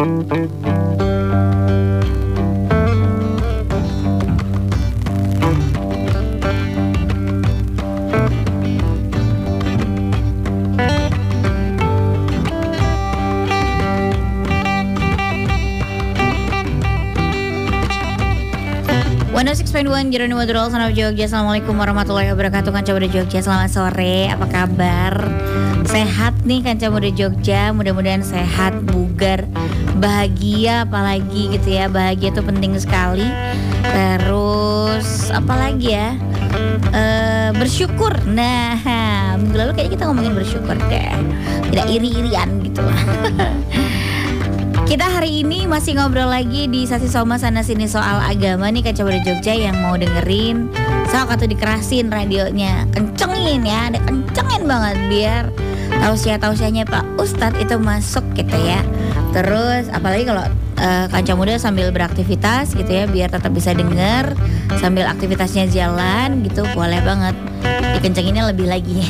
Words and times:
106.1 0.00 0.08
Jeronimo 20.08 20.40
Drol 20.48 20.72
Sana 20.72 20.88
Jogja. 20.96 21.28
Assalamualaikum 21.28 21.76
warahmatullahi 21.76 22.32
wabarakatuh 22.32 22.72
Kanca 22.72 22.96
Muda 22.96 23.04
Jogja. 23.04 23.44
Selamat 23.44 23.68
sore 23.68 24.32
Apa 24.32 24.48
kabar? 24.48 25.28
Sehat 25.84 26.40
nih 26.48 26.64
Kanca 26.64 26.88
Muda 26.88 27.12
Jogja 27.12 27.76
Mudah-mudahan 27.76 28.24
sehat, 28.24 28.80
bugar 28.88 29.44
Bahagia 30.00 30.88
apalagi 30.88 31.54
gitu 31.54 31.68
ya. 31.76 31.86
Bahagia 31.92 32.32
itu 32.32 32.42
penting 32.42 32.74
sekali. 32.80 33.28
Terus 33.84 35.28
Apalagi 35.30 35.94
ya? 35.94 36.18
E, 36.90 37.02
Bersyukur. 37.54 38.16
Nah 38.26 38.80
Minggu 39.40 39.56
lalu 39.56 39.72
kayaknya 39.72 39.92
kita 39.96 40.04
ngomongin 40.10 40.34
bersyukur 40.36 40.76
deh. 40.86 41.10
Tidak 41.72 41.86
iri-irian 41.90 42.48
gitu. 42.62 42.84
Kita 44.90 45.06
hari 45.06 45.46
ini 45.46 45.70
masih 45.70 45.94
ngobrol 45.94 46.26
lagi 46.26 46.66
di 46.66 46.82
sasi 46.82 47.06
Soma 47.06 47.38
sana 47.38 47.62
sini 47.62 47.86
soal 47.86 48.18
agama 48.26 48.66
nih 48.74 48.82
Kaca 48.82 49.06
Muda 49.06 49.22
Jogja 49.22 49.54
yang 49.54 49.78
mau 49.78 49.94
dengerin. 49.94 50.66
Sok 51.06 51.30
atau 51.30 51.46
dikerasin 51.46 52.10
radionya. 52.10 52.90
Kencengin 52.90 53.62
ya, 53.62 53.94
ada 53.94 54.02
kencengin 54.02 54.66
banget 54.66 54.96
biar 55.06 55.44
tausiah-tausiahnya 56.02 56.90
Pak 56.90 57.22
Ustadz 57.22 57.62
itu 57.62 57.78
masuk 57.78 58.22
gitu 58.34 58.54
ya 58.54 58.82
Terus 59.30 59.86
apalagi 59.94 60.26
kalau 60.26 60.42
uh, 60.82 61.06
Kaca 61.06 61.32
Muda 61.38 61.54
sambil 61.56 61.94
beraktivitas 61.94 62.74
gitu 62.74 62.90
ya 62.90 63.06
Biar 63.06 63.30
tetap 63.30 63.54
bisa 63.54 63.70
denger 63.70 64.34
sambil 64.82 65.06
aktivitasnya 65.06 65.70
jalan 65.70 66.42
gitu 66.42 66.66
boleh 66.74 66.98
banget 67.06 67.34
Dikencenginnya 67.98 68.50
lebih 68.50 68.66
lagi 68.66 69.06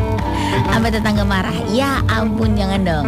Sampai 0.72 0.90
tetangga 0.92 1.28
marah 1.28 1.54
Ya 1.68 2.00
ampun 2.08 2.56
jangan 2.56 2.80
dong 2.82 3.06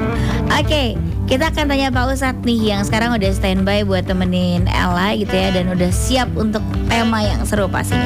Oke 0.52 0.66
okay. 0.68 0.88
Kita 1.32 1.48
akan 1.48 1.64
tanya 1.64 1.88
Pak 1.88 2.12
Ustadz 2.12 2.44
nih 2.44 2.76
yang 2.76 2.84
sekarang 2.84 3.16
udah 3.16 3.32
standby 3.32 3.88
buat 3.88 4.04
temenin 4.04 4.68
Ella 4.68 5.16
gitu 5.16 5.32
ya 5.32 5.48
dan 5.48 5.72
udah 5.72 5.88
siap 5.88 6.28
untuk 6.36 6.60
tema 6.92 7.24
yang 7.24 7.40
seru 7.48 7.72
pastinya. 7.72 8.04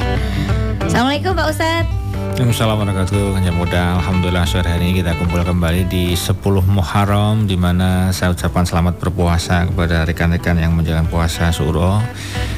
Assalamualaikum 0.87 1.35
Pak 1.35 1.49
Ustadz. 1.51 2.06
Assalamualaikum 2.37 3.01
warahmatullahi 3.01 3.33
wabarakatuh. 3.33 3.57
Muda 3.57 3.83
Alhamdulillah 3.97 4.45
sore 4.45 4.69
hari 4.69 4.93
ini 4.93 5.01
kita 5.01 5.17
kumpul 5.17 5.41
kembali 5.41 5.89
di 5.89 6.13
10 6.13 6.37
Muharram 6.69 7.49
di 7.49 7.57
mana 7.57 8.13
saya 8.13 8.37
ucapkan 8.37 8.61
selamat 8.61 9.01
berpuasa 9.01 9.65
kepada 9.65 10.05
rekan-rekan 10.05 10.61
yang 10.61 10.77
menjalankan 10.77 11.09
puasa 11.09 11.49
suro 11.49 11.97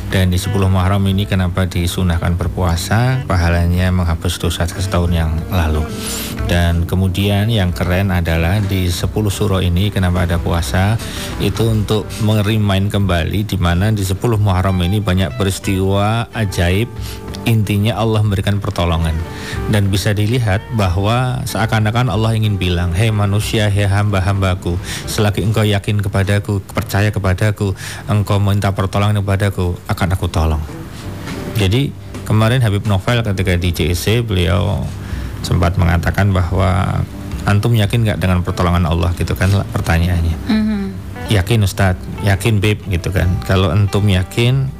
dan 0.08 0.32
di 0.32 0.40
10 0.40 0.56
Muharram 0.72 1.04
ini 1.04 1.28
kenapa 1.28 1.68
disunahkan 1.68 2.40
berpuasa? 2.40 3.28
Pahalanya 3.28 3.92
menghapus 3.92 4.40
dosa 4.40 4.64
setahun 4.64 5.12
yang 5.12 5.32
lalu. 5.52 5.84
Dan 6.48 6.88
kemudian 6.88 7.52
yang 7.52 7.76
keren 7.76 8.08
adalah 8.08 8.56
di 8.64 8.88
10 8.88 9.04
suro 9.28 9.60
ini 9.60 9.92
kenapa 9.92 10.24
ada 10.24 10.40
puasa? 10.40 10.96
Itu 11.44 11.68
untuk 11.68 12.08
mengerimain 12.24 12.88
kembali 12.88 13.44
di 13.44 13.60
mana 13.60 13.92
di 13.92 14.00
10 14.00 14.16
Muharram 14.40 14.80
ini 14.80 15.04
banyak 15.04 15.36
peristiwa 15.36 16.24
ajaib. 16.32 16.88
Intinya 17.44 17.96
Allah 17.96 18.24
memberikan 18.24 18.60
pertolongan. 18.60 19.16
Dan 19.68 19.92
bisa 19.92 20.16
dilihat 20.16 20.64
bahwa 20.76 21.44
seakan-akan 21.44 22.08
Allah 22.12 22.36
ingin 22.36 22.56
bilang 22.56 22.92
hei 22.96 23.12
manusia 23.12 23.68
hei 23.68 23.88
hamba-hambaku 23.88 24.76
selagi 25.08 25.44
engkau 25.44 25.64
yakin 25.64 26.00
kepadaku 26.00 26.60
percaya 26.72 27.08
kepadaku 27.08 27.72
engkau 28.08 28.36
minta 28.36 28.72
pertolongan 28.72 29.24
kepadaku 29.24 29.76
akan 29.98 30.14
aku 30.14 30.30
tolong 30.30 30.62
jadi 31.58 31.90
kemarin 32.22 32.62
Habib 32.62 32.86
Novel 32.86 33.26
ketika 33.26 33.58
di 33.58 33.74
CEC 33.74 34.22
beliau 34.22 34.86
sempat 35.42 35.74
mengatakan 35.74 36.30
bahwa 36.30 37.02
antum 37.48 37.74
yakin 37.74 38.06
nggak 38.06 38.22
dengan 38.22 38.46
pertolongan 38.46 38.86
Allah 38.86 39.10
gitu 39.18 39.34
kan 39.34 39.50
pertanyaannya. 39.74 40.36
Mm-hmm. 40.46 40.82
Yakin 41.34 41.60
Ustadz, 41.66 41.98
yakin 42.22 42.62
Beb 42.62 42.84
gitu 42.86 43.10
kan. 43.10 43.26
Kalau 43.48 43.74
antum 43.74 44.06
yakin, 44.06 44.70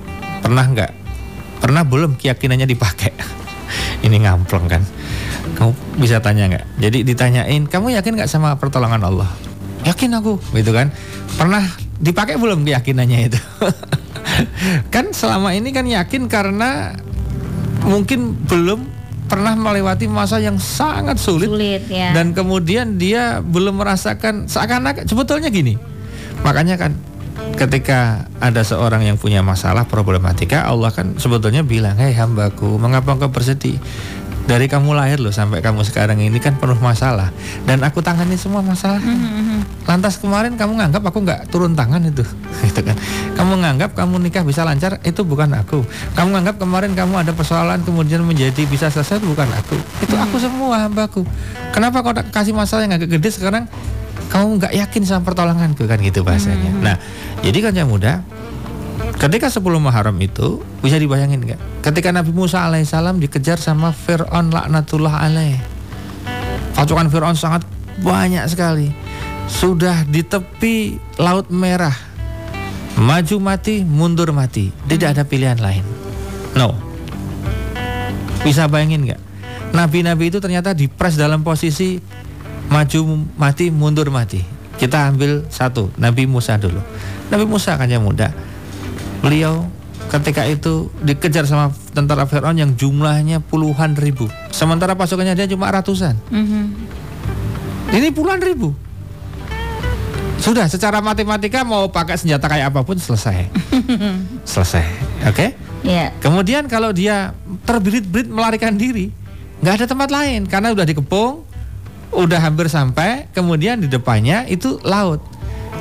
pernah 0.44 0.64
nggak? 0.68 0.92
Pernah 1.58 1.82
belum 1.82 2.14
keyakinannya 2.20 2.68
dipakai? 2.70 3.12
Ini 4.06 4.16
ngamplong 4.22 4.70
kan. 4.70 4.82
Kamu 5.58 5.72
bisa 5.98 6.22
tanya 6.22 6.46
nggak? 6.46 6.64
Jadi 6.78 6.98
ditanyain, 7.02 7.66
kamu 7.66 7.98
yakin 7.98 8.12
nggak 8.22 8.30
sama 8.30 8.54
pertolongan 8.56 9.02
Allah? 9.02 9.28
Yakin 9.82 10.14
aku, 10.14 10.38
gitu 10.54 10.70
kan. 10.70 10.94
Pernah 11.34 11.64
dipakai 11.98 12.38
belum 12.38 12.62
keyakinannya 12.62 13.18
itu? 13.32 13.40
kan 15.08 15.16
selama 15.16 15.56
ini 15.56 15.72
kan 15.72 15.88
yakin 15.88 16.28
karena 16.28 16.92
mungkin 17.88 18.36
belum 18.44 18.84
pernah 19.24 19.56
melewati 19.56 20.04
masa 20.04 20.36
yang 20.36 20.60
sangat 20.60 21.16
sulit, 21.16 21.48
sulit 21.48 21.88
ya. 21.88 22.12
dan 22.12 22.36
kemudian 22.36 23.00
dia 23.00 23.40
belum 23.40 23.80
merasakan 23.80 24.52
seakan-akan 24.52 25.08
sebetulnya 25.08 25.48
gini. 25.48 25.80
Makanya 26.44 26.76
kan 26.76 26.92
ketika 27.56 28.28
ada 28.36 28.60
seorang 28.60 29.08
yang 29.08 29.16
punya 29.16 29.40
masalah 29.40 29.88
problematika 29.88 30.68
Allah 30.68 30.92
kan 30.92 31.16
sebetulnya 31.16 31.64
bilang 31.64 31.96
hei 31.96 32.12
hambaku 32.12 32.76
mengapa 32.76 33.16
engkau 33.16 33.32
bersedih 33.32 33.80
dari 34.48 34.64
kamu 34.64 34.96
lahir 34.96 35.20
loh 35.20 35.28
sampai 35.28 35.60
kamu 35.60 35.84
sekarang 35.84 36.24
ini 36.24 36.40
kan 36.40 36.56
penuh 36.56 36.80
masalah 36.80 37.28
dan 37.68 37.84
aku 37.84 38.00
tangani 38.00 38.40
semua 38.40 38.64
masalah. 38.64 38.96
Mm-hmm. 38.96 39.84
Lantas 39.84 40.16
kemarin 40.16 40.56
kamu 40.56 40.80
nganggap 40.80 41.04
aku 41.04 41.20
nggak 41.20 41.52
turun 41.52 41.76
tangan 41.76 42.00
itu, 42.08 42.24
gitu 42.64 42.80
kan? 42.80 42.96
Kamu 43.36 43.60
nganggap 43.60 43.92
kamu 43.92 44.24
nikah 44.24 44.48
bisa 44.48 44.64
lancar 44.64 44.96
itu 45.04 45.20
bukan 45.20 45.52
aku. 45.52 45.84
Kamu 46.16 46.32
nganggap 46.32 46.56
kemarin 46.56 46.96
kamu 46.96 47.28
ada 47.28 47.36
persoalan 47.36 47.84
kemudian 47.84 48.24
menjadi 48.24 48.64
bisa 48.64 48.88
selesai 48.88 49.20
itu 49.20 49.28
bukan 49.28 49.52
aku. 49.52 49.76
Itu 50.00 50.16
aku 50.16 50.40
semua 50.40 50.88
hambaku. 50.88 51.28
Kenapa 51.76 52.00
kau 52.00 52.16
kasih 52.16 52.56
masalah 52.56 52.88
yang 52.88 52.96
agak 52.96 53.20
gede 53.20 53.28
sekarang 53.36 53.68
kamu 54.32 54.64
nggak 54.64 54.72
yakin 54.72 55.02
sama 55.04 55.28
pertolonganku 55.28 55.84
kan 55.84 56.00
gitu 56.00 56.24
bahasanya. 56.24 56.72
Mm-hmm. 56.72 56.84
Nah, 56.88 56.96
jadi 57.44 57.58
kan 57.68 57.76
yang 57.76 57.92
muda 57.92 58.24
Ketika 59.18 59.50
10 59.50 59.82
Muharram 59.82 60.14
itu 60.22 60.62
bisa 60.78 60.94
dibayangin 60.94 61.42
nggak? 61.42 61.82
Ketika 61.82 62.14
Nabi 62.14 62.30
Musa 62.30 62.62
alaihissalam 62.70 63.18
dikejar 63.18 63.58
sama 63.58 63.90
Fir'aun 63.90 64.54
laknatullah 64.54 65.26
alaih. 65.26 65.58
Pasukan 66.78 67.10
Fir'aun 67.10 67.34
sangat 67.34 67.66
banyak 67.98 68.46
sekali. 68.46 68.94
Sudah 69.50 70.06
di 70.06 70.22
tepi 70.22 71.02
Laut 71.18 71.50
Merah. 71.50 71.94
Maju 72.94 73.42
mati, 73.42 73.82
mundur 73.82 74.30
mati. 74.30 74.70
Tidak 74.86 75.10
ada 75.10 75.26
pilihan 75.26 75.58
lain. 75.58 75.82
No. 76.54 76.78
Bisa 78.46 78.70
bayangin 78.70 79.02
nggak? 79.02 79.20
Nabi-nabi 79.74 80.30
itu 80.30 80.38
ternyata 80.38 80.78
dipres 80.78 81.18
dalam 81.18 81.42
posisi 81.42 81.98
maju 82.70 83.26
mati, 83.34 83.74
mundur 83.74 84.14
mati. 84.14 84.46
Kita 84.78 85.10
ambil 85.10 85.42
satu, 85.50 85.90
Nabi 85.98 86.30
Musa 86.30 86.54
dulu. 86.54 86.78
Nabi 87.34 87.44
Musa 87.50 87.74
kan 87.74 87.90
yang 87.90 88.06
muda 88.06 88.30
beliau 89.20 89.66
ketika 90.08 90.46
itu 90.48 90.88
dikejar 91.04 91.44
sama 91.44 91.74
tentara 91.92 92.24
Fir'aun 92.24 92.56
yang 92.56 92.72
jumlahnya 92.74 93.44
puluhan 93.44 93.98
ribu. 93.98 94.30
Sementara 94.54 94.96
pasukannya 94.96 95.36
dia 95.36 95.46
cuma 95.50 95.68
ratusan. 95.68 96.16
Mm 96.32 96.44
-hmm. 96.44 96.64
Ini 97.92 98.08
puluhan 98.12 98.40
ribu. 98.40 98.72
Sudah 100.38 100.70
secara 100.70 101.02
matematika 101.02 101.66
mau 101.66 101.90
pakai 101.90 102.14
senjata 102.14 102.46
kayak 102.46 102.70
apa 102.70 102.80
pun 102.86 102.96
selesai. 102.96 103.50
selesai. 104.54 104.86
Oke? 105.26 105.34
Okay? 105.34 105.50
Yeah. 105.82 106.14
Kemudian 106.22 106.70
kalau 106.70 106.94
dia 106.94 107.34
terbirit-birit 107.66 108.30
melarikan 108.30 108.78
diri, 108.78 109.10
nggak 109.60 109.82
ada 109.82 109.86
tempat 109.90 110.08
lain 110.08 110.46
karena 110.46 110.70
udah 110.72 110.86
dikepung, 110.86 111.42
udah 112.14 112.40
hampir 112.40 112.70
sampai, 112.70 113.28
kemudian 113.34 113.82
di 113.82 113.90
depannya 113.90 114.46
itu 114.48 114.78
laut. 114.86 115.20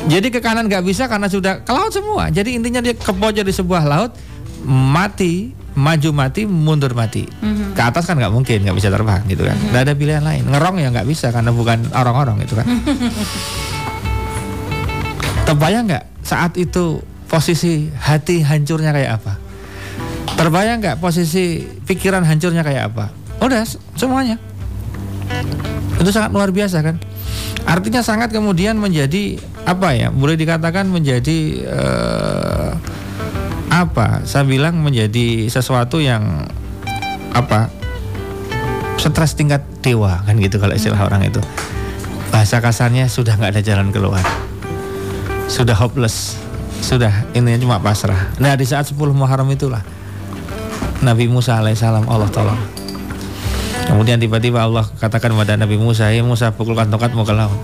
Jadi 0.07 0.27
ke 0.31 0.39
kanan 0.39 0.71
nggak 0.71 0.87
bisa 0.87 1.11
karena 1.11 1.27
sudah 1.27 1.67
ke 1.67 1.71
laut 1.75 1.91
semua. 1.91 2.31
Jadi 2.31 2.55
intinya 2.55 2.79
dia 2.79 2.95
ke 2.95 3.11
pojok 3.11 3.43
di 3.43 3.53
sebuah 3.53 3.83
laut 3.83 4.15
mati 4.67 5.51
maju 5.77 6.09
mati 6.15 6.49
mundur 6.49 6.97
mati. 6.97 7.27
Mm-hmm. 7.27 7.77
ke 7.77 7.81
atas 7.85 8.09
kan 8.09 8.17
nggak 8.17 8.33
mungkin 8.33 8.65
nggak 8.65 8.73
bisa 8.73 8.89
terbang 8.89 9.21
gitu 9.29 9.45
kan. 9.45 9.53
Mm-hmm. 9.53 9.69
nggak 9.75 9.83
ada 9.83 9.93
pilihan 9.93 10.23
lain. 10.23 10.43
Ngerong 10.47 10.75
ya 10.81 10.87
nggak 10.89 11.07
bisa 11.07 11.29
karena 11.29 11.51
bukan 11.51 11.91
orang-orang 11.93 12.41
itu 12.41 12.55
kan. 12.57 12.65
Terbayang 15.47 15.91
nggak 15.91 16.05
saat 16.23 16.55
itu 16.55 17.03
posisi 17.27 17.91
hati 17.99 18.41
hancurnya 18.41 18.95
kayak 18.95 19.11
apa? 19.21 19.33
Terbayang 20.39 20.79
nggak 20.79 20.97
posisi 21.03 21.67
pikiran 21.83 22.23
hancurnya 22.23 22.63
kayak 22.63 22.95
apa? 22.95 23.11
Udah 23.43 23.67
semuanya. 23.93 24.39
Itu 25.99 26.09
sangat 26.09 26.31
luar 26.31 26.55
biasa 26.55 26.81
kan? 26.81 26.95
Artinya 27.67 27.99
sangat 27.99 28.31
kemudian 28.31 28.79
menjadi 28.79 29.35
apa 29.67 29.87
ya 29.91 30.07
boleh 30.09 30.39
dikatakan 30.39 30.87
menjadi 30.87 31.67
uh, 31.67 32.71
apa 33.67 34.23
saya 34.23 34.47
bilang 34.47 34.79
menjadi 34.79 35.51
sesuatu 35.51 35.99
yang 35.99 36.47
apa 37.35 37.67
stres 38.95 39.35
tingkat 39.35 39.61
dewa 39.83 40.23
kan 40.23 40.39
gitu 40.39 40.57
kalau 40.57 40.73
istilah 40.73 40.99
hmm. 41.03 41.09
orang 41.11 41.21
itu 41.27 41.43
bahasa 42.31 42.63
kasarnya 42.63 43.11
sudah 43.11 43.35
nggak 43.35 43.59
ada 43.59 43.61
jalan 43.63 43.91
keluar 43.91 44.23
sudah 45.47 45.73
hopeless, 45.79 46.35
sudah 46.83 47.23
ini 47.31 47.55
cuma 47.55 47.79
pasrah. 47.79 48.35
Nah 48.37 48.59
di 48.59 48.67
saat 48.67 48.91
10 48.91 48.99
Muharram 49.15 49.47
itulah 49.47 49.79
Nabi 50.99 51.31
Musa 51.31 51.55
alaihissalam 51.55 52.03
Allah 52.11 52.27
tolong. 52.27 52.59
Kemudian 53.87 54.19
tiba-tiba 54.19 54.67
Allah 54.67 54.83
katakan 54.99 55.31
kepada 55.31 55.55
Nabi 55.55 55.79
Musa, 55.79 56.11
ya 56.11 56.19
Musa 56.19 56.51
pukulkan 56.51 56.91
tongkatmu 56.91 57.23
ke 57.23 57.31
laut. 57.31 57.55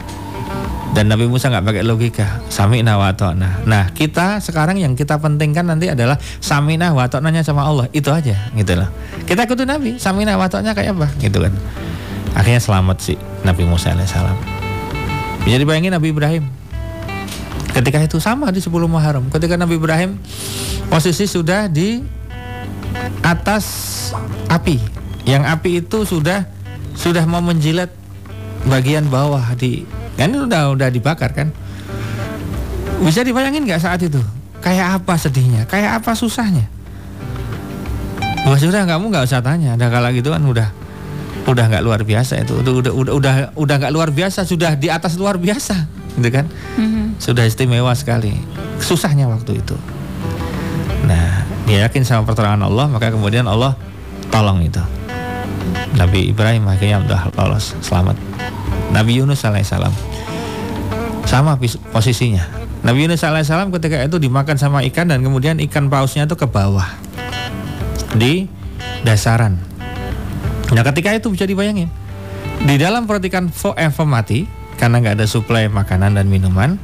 Dan 0.94 1.10
Nabi 1.10 1.25
Musa 1.25 1.50
nggak 1.50 1.66
pakai 1.66 1.81
logika, 1.81 2.45
sami'na 2.54 3.01
wa 3.01 3.10
ta'na. 3.18 3.66
Nah, 3.66 3.90
kita 3.98 4.38
sekarang 4.45 4.78
yang 4.78 4.94
kita 4.94 5.18
pentingkan 5.18 5.66
nanti 5.66 5.90
adalah 5.90 6.22
sami'na 6.38 6.94
wa 6.94 7.10
sama 7.42 7.66
Allah. 7.66 7.90
Itu 7.90 8.13
aja, 8.13 8.54
gitu 8.54 8.78
loh. 8.78 8.90
Kita 9.25 9.50
ikutin 9.50 9.74
Nabi, 9.74 9.98
sami'na 9.98 10.38
wa 10.38 10.45
kayak 10.45 10.94
apa, 10.94 11.10
gitu 11.18 11.42
kan. 11.42 11.54
Akhirnya 12.38 12.62
selamat 12.62 12.98
sih 13.01 13.18
Nabi 13.42 13.66
Musa 13.66 13.94
alaihissalam. 13.94 14.38
Bisa 15.45 15.57
dibayangin 15.57 15.94
Nabi 15.94 16.13
Ibrahim. 16.13 16.45
Ketika 17.74 17.98
itu 18.06 18.22
sama 18.22 18.54
di 18.54 18.62
10 18.62 18.69
Muharram. 18.86 19.25
Ketika 19.34 19.57
Nabi 19.57 19.81
Ibrahim 19.81 20.22
posisi 20.94 21.25
sudah 21.25 21.66
di 21.66 22.06
atas 23.25 23.66
api. 24.45 24.78
Yang 25.25 25.44
api 25.50 25.69
itu 25.81 25.98
sudah 26.06 26.45
sudah 26.94 27.25
mau 27.25 27.42
menjilat 27.42 27.90
bagian 28.69 29.10
bawah 29.10 29.42
di 29.57 29.90
kan 30.18 30.30
itu 30.30 30.45
udah 30.45 30.74
udah 30.74 30.89
dibakar 30.94 31.33
kan. 31.33 31.50
Bisa 33.04 33.25
dibayangin 33.25 33.68
nggak 33.68 33.81
saat 33.83 34.00
itu? 34.00 34.21
Kayak 34.63 35.04
apa 35.04 35.19
sedihnya? 35.19 35.68
Kayak 35.68 36.00
apa 36.00 36.15
susahnya? 36.15 36.71
Wah 38.44 38.60
sudah 38.60 38.88
kamu 38.88 39.12
nggak 39.12 39.27
usah 39.27 39.44
tanya. 39.44 39.75
Ada 39.75 39.92
kala 39.92 40.15
gitu 40.15 40.31
kan 40.31 40.44
udah 40.44 40.71
udah 41.44 41.65
nggak 41.68 41.83
luar 41.83 42.01
biasa 42.07 42.44
itu. 42.44 42.60
Udah 42.63 42.74
udah 42.80 42.92
udah 42.95 43.13
udah 43.15 43.33
udah 43.56 43.75
nggak 43.80 43.94
luar 43.94 44.10
biasa. 44.15 44.48
Sudah 44.48 44.80
di 44.80 44.88
atas 44.88 45.19
luar 45.19 45.36
biasa, 45.36 45.88
gitu 46.19 46.30
kan? 46.31 46.48
Mm-hmm. 46.80 47.06
Sudah 47.19 47.44
istimewa 47.44 47.92
sekali. 47.95 48.36
Susahnya 48.80 49.27
waktu 49.27 49.59
itu. 49.59 49.75
Nah, 51.04 51.44
dia 51.68 51.88
yakin 51.88 52.07
sama 52.07 52.24
pertolongan 52.24 52.63
Allah, 52.68 52.88
maka 52.88 53.12
kemudian 53.12 53.44
Allah 53.48 53.75
tolong 54.31 54.63
itu. 54.63 54.80
Nabi 56.00 56.31
Ibrahim 56.31 56.63
akhirnya 56.71 57.04
sudah 57.04 57.21
lolos, 57.36 57.75
selamat. 57.83 58.16
Nabi 58.94 59.19
Yunus 59.19 59.42
alaihissalam 59.42 59.92
sama 61.25 61.57
posisinya. 61.90 62.45
Nabi 62.86 63.10
Yunus 63.10 63.25
alaihissalam 63.25 63.74
ketika 63.74 64.06
itu 64.06 64.22
dimakan 64.22 64.56
sama 64.62 64.86
ikan 64.86 65.10
dan 65.10 65.25
kemudian 65.25 65.57
ikan 65.66 65.90
pausnya 65.90 66.30
itu 66.30 66.38
ke 66.38 66.45
bawah 66.45 66.86
di 68.13 68.45
dasaran. 69.01 69.57
Nah 70.69 70.84
ketika 70.86 71.10
itu 71.12 71.34
bisa 71.34 71.50
dibayangin 71.50 71.90
di 72.63 72.75
dalam 72.78 73.10
perut 73.10 73.25
ikan 73.25 73.50
forever 73.50 74.06
mati 74.06 74.45
karena 74.78 75.01
nggak 75.01 75.16
ada 75.18 75.25
suplai 75.25 75.66
makanan 75.68 76.13
dan 76.13 76.30
minuman. 76.30 76.78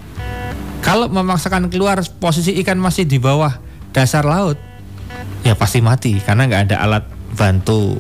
Kalau 0.80 1.12
memaksakan 1.12 1.70
keluar 1.70 2.02
posisi 2.18 2.56
ikan 2.64 2.80
masih 2.80 3.06
di 3.06 3.20
bawah 3.22 3.52
dasar 3.92 4.24
laut 4.26 4.56
ya 5.44 5.56
pasti 5.56 5.84
mati 5.84 6.18
karena 6.24 6.48
nggak 6.48 6.62
ada 6.72 6.76
alat 6.84 7.04
bantu 7.36 8.00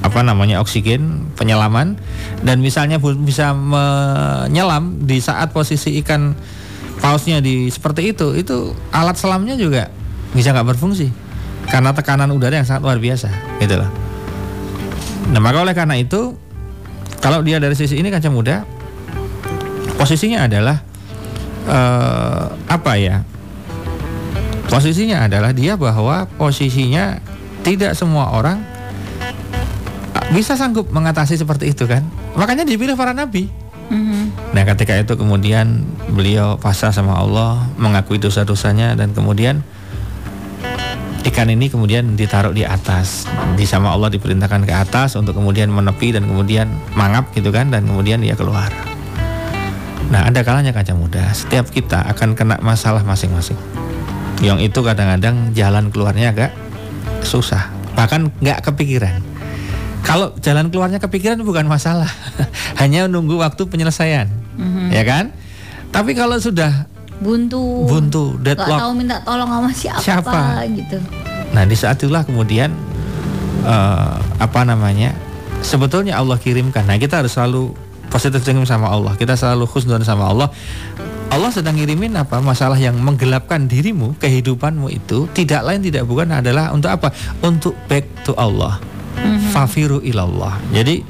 apa 0.00 0.24
namanya 0.24 0.64
oksigen 0.64 1.28
penyelaman 1.36 2.00
dan 2.40 2.64
misalnya 2.64 2.96
bisa 3.00 3.52
menyelam 3.52 5.04
di 5.04 5.20
saat 5.20 5.52
posisi 5.52 6.00
ikan 6.00 6.32
pausnya 7.04 7.44
di 7.44 7.68
seperti 7.68 8.16
itu 8.16 8.32
itu 8.36 8.72
alat 8.92 9.16
selamnya 9.20 9.60
juga 9.60 9.92
bisa 10.32 10.56
nggak 10.56 10.76
berfungsi 10.76 11.12
karena 11.68 11.92
tekanan 11.92 12.32
udara 12.32 12.60
yang 12.60 12.68
sangat 12.68 12.82
luar 12.84 12.98
biasa 12.98 13.28
gitu 13.60 13.76
loh. 13.76 13.90
Nah 15.30 15.40
maka 15.40 15.62
oleh 15.62 15.76
karena 15.76 16.00
itu 16.00 16.34
kalau 17.20 17.44
dia 17.44 17.60
dari 17.60 17.76
sisi 17.76 18.00
ini 18.00 18.08
kaca 18.08 18.32
muda 18.32 18.64
posisinya 20.00 20.48
adalah 20.48 20.80
uh, 21.68 22.56
apa 22.66 22.92
ya 22.96 23.20
Posisinya 24.70 25.26
adalah 25.26 25.50
dia 25.50 25.74
bahwa 25.74 26.30
posisinya 26.38 27.18
tidak 27.66 27.98
semua 27.98 28.30
orang 28.30 28.62
bisa 30.30 30.54
sanggup 30.54 30.90
mengatasi 30.90 31.38
seperti 31.38 31.74
itu 31.74 31.86
kan. 31.86 32.06
Makanya 32.38 32.66
dipilih 32.66 32.94
para 32.94 33.14
nabi. 33.14 33.50
Mm-hmm. 33.90 34.54
Nah 34.54 34.62
ketika 34.74 34.94
itu 34.94 35.18
kemudian 35.18 35.82
beliau 36.14 36.54
pasrah 36.56 36.94
sama 36.94 37.18
Allah, 37.18 37.66
mengakui 37.74 38.22
dosa-dosanya 38.22 38.94
dan 38.94 39.10
kemudian 39.10 39.66
ikan 41.26 41.50
ini 41.50 41.66
kemudian 41.68 42.14
ditaruh 42.14 42.54
di 42.54 42.62
atas. 42.62 43.26
Di 43.58 43.66
sama 43.66 43.90
Allah 43.90 44.08
diperintahkan 44.14 44.62
ke 44.62 44.74
atas 44.74 45.18
untuk 45.18 45.34
kemudian 45.34 45.68
menepi 45.68 46.14
dan 46.14 46.24
kemudian 46.24 46.70
mangap 46.94 47.34
gitu 47.34 47.50
kan 47.50 47.74
dan 47.74 47.84
kemudian 47.84 48.22
dia 48.22 48.38
keluar. 48.38 48.70
Nah 50.10 50.26
ada 50.26 50.42
kalanya 50.46 50.70
kaca 50.70 50.94
muda, 50.94 51.30
setiap 51.34 51.70
kita 51.70 52.02
akan 52.14 52.38
kena 52.38 52.58
masalah 52.62 53.02
masing-masing 53.02 53.58
yang 54.40 54.56
itu 54.56 54.80
kadang-kadang 54.80 55.52
jalan 55.52 55.92
keluarnya 55.92 56.32
agak 56.32 56.50
susah 57.20 57.68
bahkan 57.92 58.32
nggak 58.40 58.64
kepikiran 58.64 59.20
kalau 60.00 60.32
jalan 60.40 60.72
keluarnya 60.72 60.98
kepikiran 60.98 61.40
bukan 61.44 61.68
masalah. 61.68 62.08
Hanya 62.80 63.06
nunggu 63.06 63.40
waktu 63.40 63.68
penyelesaian. 63.68 64.28
Mm-hmm. 64.60 64.86
ya 64.92 65.02
kan? 65.06 65.24
Tapi 65.90 66.12
kalau 66.16 66.36
sudah 66.38 66.86
buntu. 67.20 67.88
Buntu 67.88 68.36
deadlock. 68.40 68.80
tahu 68.80 68.92
minta 68.96 69.20
tolong 69.24 69.48
sama 69.48 69.70
siapa, 69.72 70.00
siapa? 70.00 70.40
gitu. 70.72 70.98
Nah 71.52 71.62
di 71.66 71.76
saat 71.76 71.98
itulah 72.00 72.22
kemudian 72.22 72.72
uh, 73.66 74.16
apa 74.38 74.60
namanya 74.64 75.12
sebetulnya 75.60 76.16
Allah 76.16 76.40
kirimkan. 76.40 76.86
Nah 76.86 76.96
kita 76.96 77.20
harus 77.20 77.36
selalu 77.36 77.74
positif 78.08 78.40
thinking 78.42 78.66
sama 78.66 78.88
Allah. 78.88 79.14
Kita 79.18 79.36
selalu 79.36 79.68
khusnudon 79.68 80.06
sama 80.06 80.30
Allah. 80.30 80.48
Allah 81.30 81.50
sedang 81.54 81.78
ngirimin 81.78 82.18
apa? 82.18 82.42
Masalah 82.42 82.74
yang 82.74 82.98
menggelapkan 82.98 83.70
dirimu 83.70 84.18
kehidupanmu 84.18 84.90
itu 84.90 85.30
tidak 85.30 85.62
lain 85.62 85.78
tidak 85.78 86.02
bukan 86.02 86.34
adalah 86.34 86.74
untuk 86.74 86.90
apa? 86.90 87.14
Untuk 87.46 87.78
back 87.86 88.26
to 88.26 88.34
Allah 88.34 88.82
mm-hmm. 89.20 89.50
fafiru 89.52 89.98
ilallah. 90.00 90.56
Jadi 90.72 91.04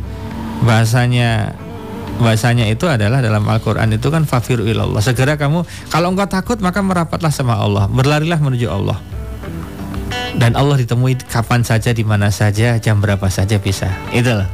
bahasanya 0.61 1.55
bahasanya 2.21 2.69
itu 2.69 2.85
adalah 2.85 3.25
dalam 3.25 3.43
Al-Quran 3.49 3.97
itu 3.97 4.09
kan 4.13 4.29
fafiru 4.29 4.69
ilallah. 4.69 5.01
Segera 5.01 5.41
kamu 5.41 5.65
kalau 5.89 6.13
engkau 6.13 6.29
takut 6.29 6.59
maka 6.61 6.85
merapatlah 6.85 7.33
sama 7.33 7.57
Allah. 7.57 7.89
Berlarilah 7.89 8.39
menuju 8.39 8.69
Allah. 8.69 8.99
Dan 10.31 10.55
Allah 10.55 10.79
ditemui 10.79 11.19
kapan 11.27 11.67
saja 11.67 11.91
di 11.91 12.07
mana 12.07 12.31
saja 12.31 12.79
jam 12.79 13.03
berapa 13.03 13.27
saja 13.27 13.59
bisa. 13.59 13.91
Itulah. 14.15 14.47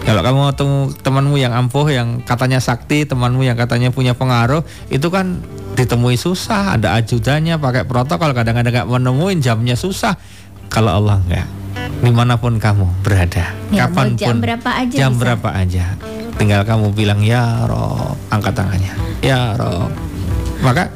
Kalau 0.00 0.24
kamu 0.24 0.40
ketemu 0.56 0.78
temanmu 1.04 1.36
yang 1.36 1.52
ampuh, 1.52 1.84
yang 1.92 2.24
katanya 2.24 2.56
sakti, 2.56 3.04
temanmu 3.04 3.44
yang 3.44 3.52
katanya 3.52 3.92
punya 3.92 4.16
pengaruh, 4.16 4.64
itu 4.88 5.12
kan 5.12 5.44
ditemui 5.76 6.16
susah, 6.16 6.80
ada 6.80 6.96
ajudannya, 6.96 7.60
pakai 7.60 7.84
protokol, 7.84 8.32
kadang-kadang 8.32 8.72
nggak 8.72 8.88
menemuin 8.88 9.44
jamnya 9.44 9.76
susah. 9.76 10.16
Kalau 10.72 10.96
Allah 10.96 11.20
nggak, 11.20 11.46
di 11.98 12.12
mana 12.14 12.38
pun 12.38 12.56
kamu 12.56 12.86
berada, 13.02 13.52
ya, 13.74 13.90
kapan 13.90 14.14
pun, 14.14 14.20
jam 14.20 14.36
berapa 14.38 14.70
aja, 14.72 14.96
jam 14.96 15.12
bisa. 15.12 15.20
berapa 15.20 15.48
aja, 15.52 15.84
tinggal 16.38 16.62
kamu 16.64 16.94
bilang 16.94 17.20
ya 17.20 17.66
Rob, 17.66 18.16
angkat 18.30 18.54
tangannya, 18.56 18.94
ya 19.20 19.58
Rob. 19.58 19.90
Maka 20.64 20.88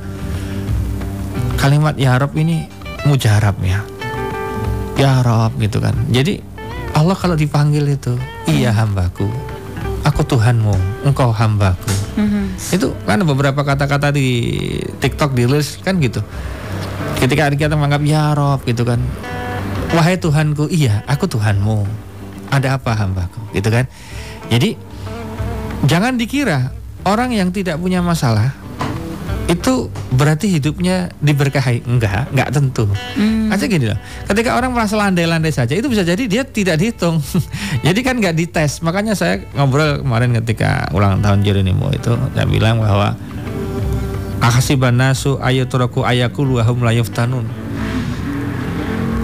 kalimat 1.61 1.99
ya 1.99 2.17
Rob 2.17 2.33
ini 2.39 2.65
mujarab 3.05 3.59
ya, 3.61 3.85
ya 4.97 5.21
Rob 5.21 5.53
gitu 5.61 5.83
kan. 5.83 5.93
Jadi 6.09 6.41
Allah 6.95 7.19
kalau 7.19 7.37
dipanggil 7.37 7.85
itu, 7.91 8.15
iya 8.49 8.73
hambaku, 8.73 9.27
aku 10.07 10.23
Tuhanmu, 10.25 11.05
engkau 11.05 11.35
hambaku. 11.35 11.91
Mm-hmm. 12.15 12.77
Itu 12.79 12.95
kan 13.03 13.19
beberapa 13.27 13.67
kata-kata 13.67 14.15
di 14.15 14.55
TikTok 15.03 15.35
di 15.35 15.51
list 15.51 15.83
kan 15.83 15.99
gitu. 15.99 16.23
Ketika 17.19 17.51
kita 17.53 17.75
menganggap 17.75 18.07
ya 18.07 18.33
Rob 18.33 18.63
gitu 18.63 18.87
kan, 18.87 19.03
wahai 19.95 20.19
Tuhanku, 20.19 20.67
iya 20.69 21.07
aku 21.07 21.31
Tuhanmu. 21.31 21.87
Ada 22.51 22.79
apa 22.79 22.95
hambaku, 22.95 23.41
gitu 23.57 23.71
kan? 23.73 23.89
Jadi 24.53 24.77
jangan 25.89 26.19
dikira 26.21 26.71
orang 27.07 27.33
yang 27.33 27.49
tidak 27.51 27.81
punya 27.81 28.05
masalah 28.05 28.53
itu 29.45 29.93
berarti 30.09 30.57
hidupnya 30.57 31.13
diberkahi 31.21 31.85
enggak 31.85 32.33
enggak 32.33 32.49
tentu 32.49 32.89
hmm. 32.89 33.53
aja 33.53 33.65
gini 33.69 33.93
loh 33.93 33.99
ketika 34.25 34.57
orang 34.57 34.73
merasa 34.73 34.97
landai-landai 34.97 35.53
saja 35.53 35.77
itu 35.77 35.85
bisa 35.93 36.01
jadi 36.01 36.25
dia 36.25 36.43
tidak 36.49 36.81
dihitung 36.81 37.21
jadi 37.87 38.01
kan 38.01 38.17
nggak 38.17 38.35
dites 38.41 38.81
makanya 38.81 39.13
saya 39.13 39.45
ngobrol 39.53 40.01
kemarin 40.01 40.33
ketika 40.41 40.89
ulang 40.97 41.21
tahun 41.21 41.45
Jeronimo 41.45 41.93
itu 41.93 42.17
saya 42.33 42.47
bilang 42.49 42.81
bahwa 42.81 43.21
akasiban 44.41 44.97
nasu 44.97 45.37
ayaturaku 45.45 46.09
ayakulu 46.09 46.65
wahum 46.65 46.81
tanun 47.13 47.45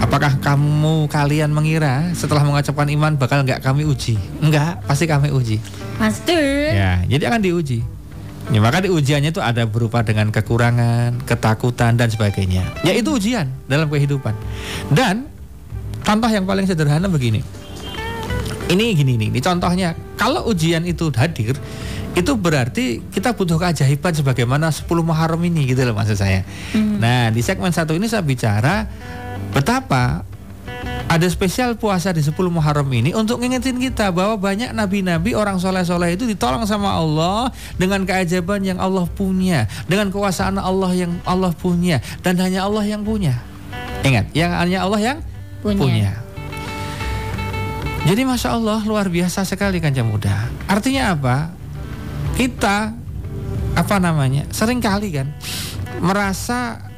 Apakah 0.01 0.41
kamu 0.41 1.05
kalian 1.13 1.53
mengira 1.53 2.09
setelah 2.17 2.41
mengucapkan 2.41 2.89
iman 2.89 3.21
bakal 3.21 3.45
nggak 3.45 3.61
kami 3.61 3.85
uji? 3.85 4.17
Enggak, 4.41 4.81
pasti 4.89 5.05
kami 5.05 5.29
uji. 5.29 5.61
Pasti. 6.01 6.41
Ya, 6.73 7.05
jadi 7.05 7.29
akan 7.29 7.41
diuji. 7.45 7.85
Ya, 8.49 8.59
maka 8.59 8.81
di 8.81 8.89
ujiannya 8.89 9.29
itu 9.29 9.39
ada 9.39 9.69
berupa 9.69 10.01
dengan 10.01 10.33
kekurangan, 10.33 11.23
ketakutan 11.23 11.95
dan 11.95 12.09
sebagainya. 12.09 12.65
Ya 12.81 12.97
itu 12.97 13.13
ujian 13.13 13.47
dalam 13.69 13.87
kehidupan. 13.87 14.33
Dan 14.89 15.29
contoh 16.01 16.27
yang 16.27 16.49
paling 16.49 16.65
sederhana 16.65 17.05
begini. 17.05 17.45
Ini 18.67 18.85
gini 18.97 19.21
nih, 19.21 19.29
ini 19.29 19.39
contohnya 19.39 19.93
kalau 20.17 20.49
ujian 20.49 20.81
itu 20.83 21.13
hadir, 21.13 21.53
itu 22.11 22.31
berarti 22.35 22.99
kita 23.13 23.37
butuh 23.37 23.55
keajaiban 23.55 24.11
sebagaimana 24.11 24.67
10 24.67 24.89
Muharram 24.99 25.39
ini 25.47 25.69
gitu 25.71 25.87
loh 25.87 25.95
maksud 25.95 26.19
saya. 26.19 26.43
Hmm. 26.75 26.99
Nah, 26.99 27.31
di 27.31 27.39
segmen 27.39 27.71
satu 27.71 27.95
ini 27.95 28.11
saya 28.11 28.25
bicara 28.25 28.83
betapa 29.51 30.23
ada 31.11 31.27
spesial 31.27 31.75
puasa 31.75 32.15
di 32.15 32.23
10 32.23 32.31
Muharram 32.47 32.87
ini 32.87 33.11
untuk 33.11 33.43
ngingetin 33.43 33.75
kita 33.75 34.15
bahwa 34.15 34.39
banyak 34.39 34.71
nabi-nabi 34.71 35.35
orang 35.35 35.59
soleh-soleh 35.59 36.15
itu 36.15 36.23
ditolong 36.23 36.63
sama 36.63 36.95
Allah 36.95 37.51
dengan 37.75 38.07
keajaiban 38.07 38.63
yang 38.63 38.79
Allah 38.79 39.03
punya, 39.11 39.67
dengan 39.91 40.07
kekuasaan 40.07 40.55
Allah 40.55 40.91
yang 40.95 41.19
Allah 41.27 41.51
punya 41.51 41.99
dan 42.23 42.39
hanya 42.39 42.63
Allah 42.63 42.87
yang 42.87 43.03
punya. 43.03 43.35
Ingat, 44.07 44.31
yang 44.31 44.55
hanya 44.55 44.87
Allah 44.87 44.99
yang 45.03 45.17
Punya. 45.61 45.77
punya. 45.77 46.11
Jadi 48.01 48.21
masya 48.25 48.57
Allah 48.57 48.81
luar 48.81 49.11
biasa 49.13 49.45
sekali 49.45 49.77
kanjeng 49.77 50.09
muda. 50.09 50.49
Artinya 50.65 51.13
apa? 51.13 51.53
Kita 52.33 52.95
apa 53.77 53.95
namanya? 54.01 54.49
Sering 54.49 54.81
kali 54.81 55.13
kan 55.13 55.29
merasa 56.01 56.90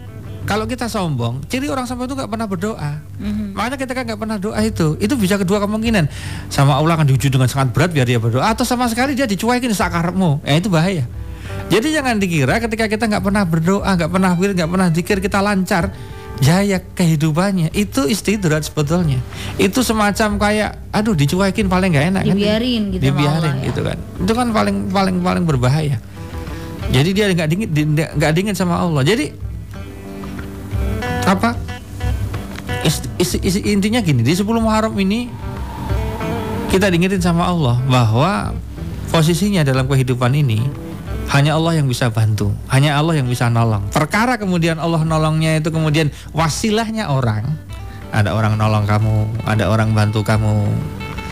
kalau 0.44 0.68
kita 0.68 0.92
sombong, 0.92 1.40
ciri 1.48 1.72
orang 1.72 1.88
sombong 1.88 2.06
itu 2.12 2.16
nggak 2.20 2.32
pernah 2.32 2.48
berdoa. 2.48 2.92
Mhm. 3.20 3.56
Makanya 3.56 3.78
kita 3.80 3.92
kan 3.96 4.04
nggak 4.04 4.20
pernah 4.20 4.38
doa 4.38 4.60
itu. 4.60 5.00
Itu 5.00 5.16
bisa 5.16 5.40
kedua 5.40 5.64
kemungkinan. 5.64 6.12
Sama 6.52 6.76
Allah 6.76 7.00
akan 7.00 7.08
diuji 7.08 7.32
dengan 7.32 7.48
sangat 7.48 7.72
berat 7.72 7.96
biar 7.96 8.04
dia 8.04 8.20
berdoa, 8.20 8.44
atau 8.52 8.68
sama 8.68 8.92
sekali 8.92 9.16
dia 9.16 9.24
dicuekin 9.24 9.72
sakarmu. 9.72 10.44
Ya 10.44 10.60
itu 10.60 10.68
bahaya. 10.68 11.08
Jadi 11.72 11.96
jangan 11.96 12.20
dikira 12.20 12.60
ketika 12.60 12.92
kita 12.92 13.08
nggak 13.08 13.24
pernah 13.24 13.44
berdoa, 13.48 13.88
nggak 13.88 14.12
pernah 14.12 14.32
wir, 14.36 14.52
nggak 14.52 14.70
pernah 14.70 14.88
dikir 14.92 15.18
kita 15.24 15.40
lancar, 15.40 15.96
jaya 16.44 16.84
kehidupannya 16.84 17.72
itu 17.72 18.04
istidrat 18.04 18.68
sebetulnya. 18.68 19.24
Itu 19.56 19.80
semacam 19.80 20.38
kayak, 20.38 20.92
aduh 20.92 21.16
dicuekin 21.16 21.72
paling 21.72 21.96
nggak 21.96 22.06
enak 22.14 22.22
kan? 22.28 22.36
Dibiarin 22.36 22.82
gitu 22.92 23.02
sama 23.02 23.08
Dibiarin 23.16 23.48
Allah, 23.48 23.64
ya. 23.64 23.68
gitu 23.72 23.82
kan. 23.88 23.98
Itu 24.20 24.34
kan 24.36 24.48
paling 24.52 24.78
paling 24.92 25.16
paling 25.24 25.44
berbahaya. 25.48 25.98
Jadi 26.92 27.10
dia 27.16 27.26
nggak 27.32 27.48
dingin 27.48 27.70
di- 27.72 28.12
nggak 28.12 28.32
dingin 28.36 28.56
sama 28.60 28.78
Allah. 28.84 29.02
Jadi 29.08 29.32
apa 31.24 31.56
is- 32.84 33.08
is- 33.20 33.40
is- 33.40 33.64
intinya 33.64 34.04
gini 34.04 34.22
di 34.22 34.36
10 34.36 34.60
Muharram 34.60 34.94
ini 35.00 35.32
kita 36.68 36.90
diingetin 36.90 37.22
sama 37.22 37.48
Allah 37.48 37.78
bahwa 37.86 38.52
posisinya 39.14 39.62
dalam 39.62 39.86
kehidupan 39.86 40.34
ini 40.34 40.66
hanya 41.32 41.58
Allah 41.58 41.82
yang 41.82 41.90
bisa 41.90 42.14
bantu, 42.14 42.54
hanya 42.70 43.00
Allah 43.00 43.18
yang 43.18 43.26
bisa 43.26 43.50
nolong. 43.50 43.90
Perkara 43.90 44.38
kemudian 44.38 44.78
Allah 44.78 45.02
nolongnya 45.02 45.58
itu 45.58 45.74
kemudian 45.74 46.14
wasilahnya 46.30 47.10
orang. 47.10 47.58
Ada 48.14 48.38
orang 48.38 48.54
nolong 48.54 48.86
kamu, 48.86 49.42
ada 49.50 49.66
orang 49.74 49.98
bantu 49.98 50.22
kamu, 50.22 50.70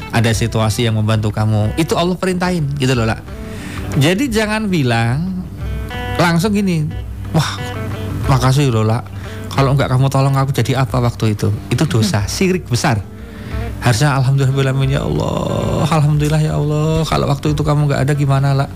ada 0.09 0.31
situasi 0.33 0.89
yang 0.89 0.97
membantu 0.97 1.29
kamu. 1.29 1.77
Itu 1.77 1.97
Allah 2.01 2.17
perintahin 2.17 2.65
gitu 2.81 2.97
loh, 2.97 3.05
lah. 3.05 3.21
Jadi 4.01 4.31
jangan 4.33 4.65
bilang 4.65 5.45
langsung 6.17 6.57
gini, 6.57 6.89
wah 7.35 7.61
makasih 8.25 8.73
loh, 8.73 8.81
lah. 8.81 9.05
Kalau 9.51 9.75
nggak 9.75 9.91
kamu 9.91 10.07
tolong 10.07 10.35
aku 10.39 10.55
jadi 10.55 10.81
apa 10.81 11.03
waktu 11.03 11.35
itu? 11.35 11.51
Itu 11.67 11.83
dosa, 11.85 12.23
syirik 12.25 12.65
besar. 12.71 13.03
Harusnya 13.81 14.13
alhamdulillah 14.13 14.77
ya 14.85 15.01
Allah, 15.03 15.83
alhamdulillah 15.89 16.41
ya 16.41 16.53
Allah. 16.55 17.01
Kalau 17.03 17.25
waktu 17.27 17.57
itu 17.57 17.61
kamu 17.65 17.89
nggak 17.89 18.01
ada 18.07 18.13
gimana 18.13 18.49
lah? 18.53 18.69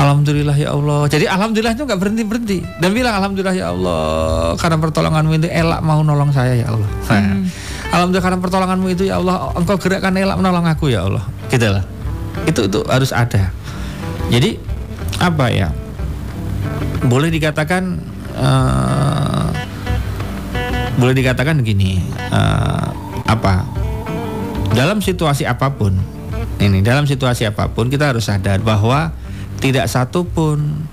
Alhamdulillah 0.00 0.56
ya 0.56 0.72
Allah. 0.72 1.04
Jadi 1.12 1.28
alhamdulillah 1.28 1.76
itu 1.76 1.84
nggak 1.84 2.00
berhenti 2.00 2.22
berhenti 2.24 2.58
dan 2.80 2.96
bilang 2.96 3.20
alhamdulillah 3.20 3.52
ya 3.52 3.66
Allah 3.68 4.56
karena 4.56 4.76
pertolonganmu 4.80 5.32
itu 5.36 5.48
elak 5.52 5.80
mau 5.84 6.00
nolong 6.00 6.32
saya 6.32 6.56
ya 6.56 6.72
Allah. 6.72 6.88
Nah, 7.12 7.44
Alhamdulillah 7.90 8.24
karena 8.24 8.38
pertolonganmu 8.38 8.86
itu 8.94 9.02
ya 9.10 9.18
Allah 9.18 9.50
engkau 9.58 9.76
gerakkan 9.76 10.14
elak 10.14 10.38
menolong 10.38 10.64
aku 10.64 10.88
ya 10.88 11.04
Allah. 11.04 11.26
Gitu 11.50 11.66
lah. 11.68 11.84
Itu 12.46 12.70
itu 12.70 12.80
harus 12.86 13.10
ada. 13.10 13.50
Jadi 14.30 14.56
apa 15.18 15.50
ya? 15.50 15.68
Boleh 17.04 17.28
dikatakan 17.28 17.98
eh, 18.38 19.19
boleh 21.00 21.16
dikatakan 21.16 21.64
gini 21.64 21.96
eh, 22.28 22.86
apa? 23.24 23.64
Dalam 24.70 25.00
situasi 25.00 25.48
apa 25.48 25.72
pun 25.74 25.96
ini 26.60 26.84
dalam 26.84 27.08
situasi 27.08 27.48
apa 27.48 27.72
pun 27.72 27.88
kita 27.88 28.12
harus 28.12 28.28
sadar 28.28 28.60
bahwa 28.60 29.10
tidak 29.58 29.88
satu 29.88 30.28
pun 30.28 30.84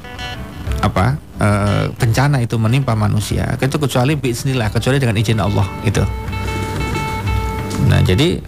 apa 0.79 1.19
eh, 1.37 1.91
bencana 1.91 2.39
itu 2.39 2.55
menimpa 2.55 2.95
manusia 2.95 3.59
itu 3.59 3.75
kecuali 3.77 4.15
bismillah 4.15 4.71
kecuali 4.71 4.97
dengan 4.97 5.19
izin 5.19 5.39
Allah 5.43 5.67
itu. 5.83 6.01
Nah 7.91 7.99
jadi 8.01 8.39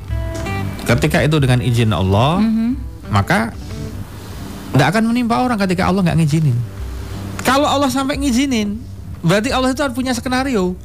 ketika 0.87 1.21
itu 1.21 1.37
dengan 1.37 1.59
izin 1.61 1.91
Allah 1.93 2.41
Mhm. 2.41 2.69
maka 3.11 3.53
tidak 4.73 4.87
akan 4.95 5.11
menimpa 5.11 5.43
orang 5.43 5.59
ketika 5.59 5.89
Allah 5.91 6.01
nggak 6.05 6.17
ngizinin. 6.23 6.57
Kalau 7.41 7.65
Allah 7.65 7.89
sampai 7.89 8.15
ngizinin, 8.21 8.77
berarti 9.25 9.49
Allah 9.49 9.73
itu 9.73 9.81
harus 9.81 9.97
punya 9.97 10.13
skenario. 10.13 10.77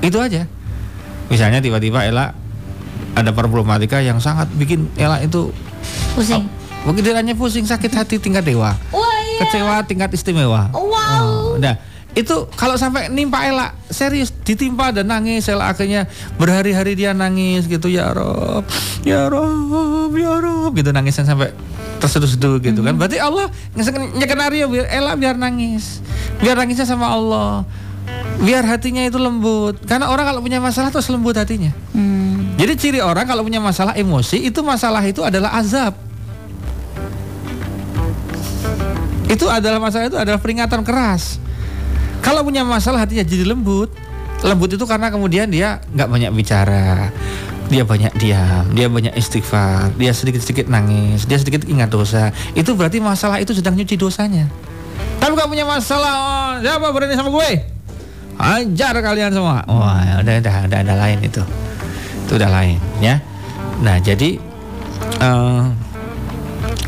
Itu 0.00 0.18
aja. 0.18 0.48
Misalnya 1.28 1.60
tiba-tiba 1.60 2.04
Ella 2.04 2.34
ada 3.14 3.30
problematika 3.30 4.02
yang 4.02 4.18
sangat 4.18 4.50
bikin 4.58 4.90
Ella 4.98 5.22
itu 5.22 5.54
Pusing. 6.18 6.46
mungkin 6.84 7.02
hanya 7.14 7.34
pusing 7.36 7.64
sakit 7.64 7.92
hati 7.94 8.16
tingkat 8.20 8.44
dewa, 8.44 8.74
Wah 8.92 9.14
iya. 9.24 9.40
kecewa 9.46 9.74
tingkat 9.86 10.10
istimewa. 10.12 10.68
Wow. 10.74 10.84
Oh, 10.84 11.56
Nah, 11.56 11.78
itu 12.14 12.46
kalau 12.54 12.78
sampai 12.78 13.10
nimpa 13.10 13.42
Ella 13.46 13.74
serius 13.90 14.30
ditimpa 14.30 14.94
dan 14.94 15.10
nangis 15.10 15.46
Ella 15.50 15.70
akhirnya 15.74 16.06
berhari-hari 16.38 16.94
dia 16.94 17.10
nangis 17.10 17.66
gitu 17.66 17.90
ya 17.90 18.14
Rob, 18.14 18.62
ya 19.02 19.26
Rob, 19.26 20.12
ya 20.14 20.38
Rob 20.38 20.70
gitu 20.76 20.90
nangisnya 20.94 21.26
sampai 21.26 21.50
terseduh-seduh 21.98 22.60
gitu 22.60 22.84
kan. 22.84 22.94
Berarti 22.94 23.18
Allah 23.18 23.48
nyekenario 24.14 24.68
biar 24.68 24.86
Ella 24.92 25.16
biar 25.16 25.34
nangis. 25.34 26.04
Biar 26.38 26.58
nangisnya 26.58 26.86
sama 26.86 27.10
Allah. 27.10 27.64
Biar 28.42 28.66
hatinya 28.66 29.04
itu 29.06 29.20
lembut. 29.20 29.78
Karena 29.86 30.10
orang 30.10 30.26
kalau 30.26 30.40
punya 30.42 30.58
masalah 30.58 30.90
terus 30.90 31.06
lembut 31.12 31.38
hatinya. 31.38 31.70
Hmm. 31.94 32.54
Jadi 32.54 32.72
ciri 32.78 33.00
orang 33.02 33.26
kalau 33.26 33.42
punya 33.42 33.58
masalah 33.58 33.98
emosi 33.98 34.46
itu 34.46 34.62
masalah 34.62 35.02
itu 35.02 35.22
adalah 35.22 35.54
azab. 35.58 35.94
Itu 39.26 39.50
adalah 39.50 39.82
masalah 39.82 40.06
itu 40.06 40.18
adalah 40.18 40.38
peringatan 40.38 40.86
keras. 40.86 41.42
Kalau 42.22 42.46
punya 42.46 42.62
masalah 42.62 43.02
hatinya 43.04 43.26
jadi 43.26 43.44
lembut. 43.44 43.90
Lembut 44.44 44.76
itu 44.76 44.84
karena 44.84 45.08
kemudian 45.08 45.48
dia 45.48 45.80
nggak 45.96 46.08
banyak 46.08 46.30
bicara, 46.36 47.08
dia 47.72 47.80
banyak 47.80 48.12
diam, 48.20 48.64
dia 48.76 48.92
banyak 48.92 49.16
istighfar, 49.16 49.88
dia 49.96 50.12
sedikit-sedikit 50.12 50.68
nangis, 50.68 51.24
dia 51.24 51.40
sedikit 51.40 51.64
ingat 51.64 51.88
dosa. 51.88 52.28
Itu 52.52 52.76
berarti 52.76 53.00
masalah 53.00 53.40
itu 53.40 53.56
sedang 53.56 53.72
nyuci 53.72 53.96
dosanya. 53.96 54.44
Tapi 55.16 55.32
kalau 55.32 55.48
punya 55.48 55.64
masalah, 55.64 56.12
oh, 56.12 56.50
siapa 56.60 56.86
berani 56.92 57.16
sama 57.16 57.32
gue? 57.32 57.73
Ajar 58.38 58.94
kalian 58.98 59.30
semua. 59.30 59.62
Wah, 59.70 60.20
udah, 60.22 60.34
udah, 60.42 60.54
udah, 60.66 60.78
ada 60.82 60.94
lain 60.98 61.18
itu. 61.22 61.42
Itu 62.26 62.32
udah 62.40 62.50
lain 62.50 62.78
ya. 62.98 63.20
Nah 63.82 64.00
jadi 64.00 64.38
eh, 65.22 65.62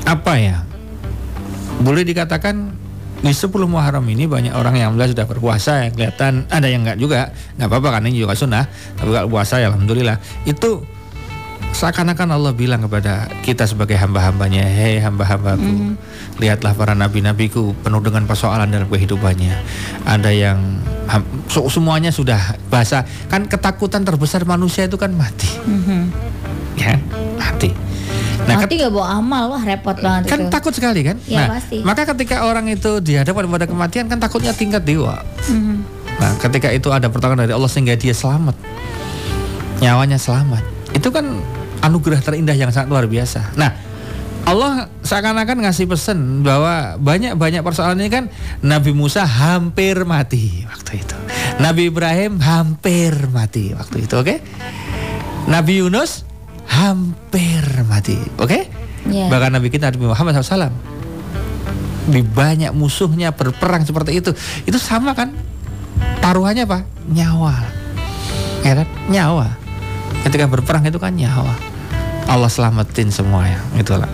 apa 0.07 0.33
ya? 0.39 0.63
Boleh 1.83 2.03
dikatakan 2.09 2.73
di 3.21 3.33
10 3.33 3.53
Muharram 3.67 4.05
ini 4.07 4.29
banyak 4.29 4.53
orang 4.53 4.77
yang 4.77 4.93
alhamdulillah 4.93 5.13
sudah 5.17 5.27
berpuasa 5.27 5.73
ya 5.83 5.89
kelihatan 5.93 6.47
ada 6.49 6.67
yang 6.67 6.87
enggak 6.87 6.99
juga. 6.99 7.21
Nggak 7.59 7.69
apa-apa 7.69 7.89
karena 7.99 8.07
ini 8.11 8.19
juga 8.23 8.35
sunnah. 8.35 8.65
Tapi 8.97 9.11
kalau 9.13 9.29
puasa 9.29 9.61
ya 9.61 9.71
alhamdulillah. 9.71 10.19
Itu 10.49 10.85
seakan-akan 11.77 12.33
Allah 12.33 12.53
bilang 12.57 12.81
kepada 12.89 13.29
kita 13.45 13.69
sebagai 13.69 14.01
hamba-hambanya 14.01 14.65
hei 14.65 14.97
hamba-hambaku 14.97 16.01
lihatlah 16.41 16.73
para 16.73 16.97
nabi-nabiku 16.97 17.77
penuh 17.85 18.01
dengan 18.01 18.25
persoalan 18.25 18.69
dalam 18.73 18.89
kehidupannya. 18.89 19.55
Ada 20.09 20.31
yang 20.33 20.59
so- 21.47 21.69
semuanya 21.69 22.09
sudah 22.09 22.39
bahasa 22.67 23.03
kan 23.27 23.45
ketakutan 23.45 24.03
terbesar 24.03 24.43
manusia 24.43 24.85
itu 24.85 24.95
kan 24.95 25.11
mati 25.11 25.49
Mhm. 25.63 26.01
ya 26.75 26.95
mati 27.35 27.71
nah 28.43 28.59
Nanti 28.59 28.79
gak 28.79 28.91
bawa 28.91 29.17
amal 29.17 29.45
wah 29.51 29.61
repot 29.61 29.97
banget 29.97 30.29
kan 30.29 30.39
itu. 30.41 30.51
takut 30.51 30.71
sekali 30.71 31.01
kan 31.03 31.17
Iya, 31.25 31.39
nah 31.41 31.47
pasti. 31.53 31.79
maka 31.81 32.07
ketika 32.07 32.45
orang 32.45 32.69
itu 32.69 33.01
dihadapkan 33.01 33.43
pada 33.45 33.65
kematian 33.65 34.07
kan 34.07 34.19
takutnya 34.19 34.53
tingkat 34.53 34.83
dewa 34.83 35.23
Mhm. 35.47 35.77
Nah, 36.17 36.33
ketika 36.39 36.71
itu 36.71 36.89
ada 36.89 37.07
pertolongan 37.07 37.45
dari 37.45 37.53
Allah 37.53 37.69
sehingga 37.69 37.93
dia 37.93 38.11
selamat, 38.11 38.57
nyawanya 39.79 40.17
selamat, 40.17 40.65
itu 40.91 41.09
kan 41.11 41.45
anugerah 41.79 42.21
terindah 42.21 42.57
yang 42.57 42.73
sangat 42.73 42.89
luar 42.89 43.05
biasa. 43.05 43.53
Nah, 43.53 43.69
Allah 44.47 44.87
seakan-akan 45.03 45.67
ngasih 45.67 45.91
pesan 45.91 46.47
bahwa 46.47 46.95
banyak-banyak 47.03 47.67
persoalan 47.67 47.99
ini 47.99 48.11
kan 48.15 48.25
Nabi 48.63 48.95
Musa 48.95 49.27
hampir 49.27 50.07
mati 50.07 50.63
waktu 50.71 51.03
itu, 51.03 51.19
Nabi 51.59 51.91
Ibrahim 51.91 52.39
hampir 52.39 53.27
mati 53.35 53.75
waktu 53.75 54.07
itu, 54.07 54.15
oke? 54.15 54.39
Nabi 55.51 55.83
Yunus 55.83 56.23
hampir 56.71 57.63
mati, 57.91 58.15
oke? 58.39 58.71
Iya. 59.11 59.27
Bahkan 59.27 59.51
Nabi 59.51 59.67
kita 59.67 59.91
Nabi 59.91 60.07
Muhammad 60.15 60.39
SAW 60.39 60.71
di 62.07 62.23
banyak 62.23 62.71
musuhnya 62.71 63.35
berperang 63.35 63.83
seperti 63.83 64.23
itu, 64.23 64.31
itu 64.63 64.79
sama 64.79 65.11
kan? 65.19 65.35
taruhannya 66.23 66.67
apa? 66.67 66.83
Nyawa. 67.07 67.55
Ya 68.67 68.83
kan? 68.83 68.89
Nyawa. 69.11 69.47
Ketika 70.27 70.51
berperang 70.51 70.83
itu 70.87 70.99
kan 70.99 71.15
nyawa. 71.15 71.55
Allah 72.27 72.51
selamatin 72.51 73.15
semuanya, 73.15 73.63
itulah. 73.79 74.11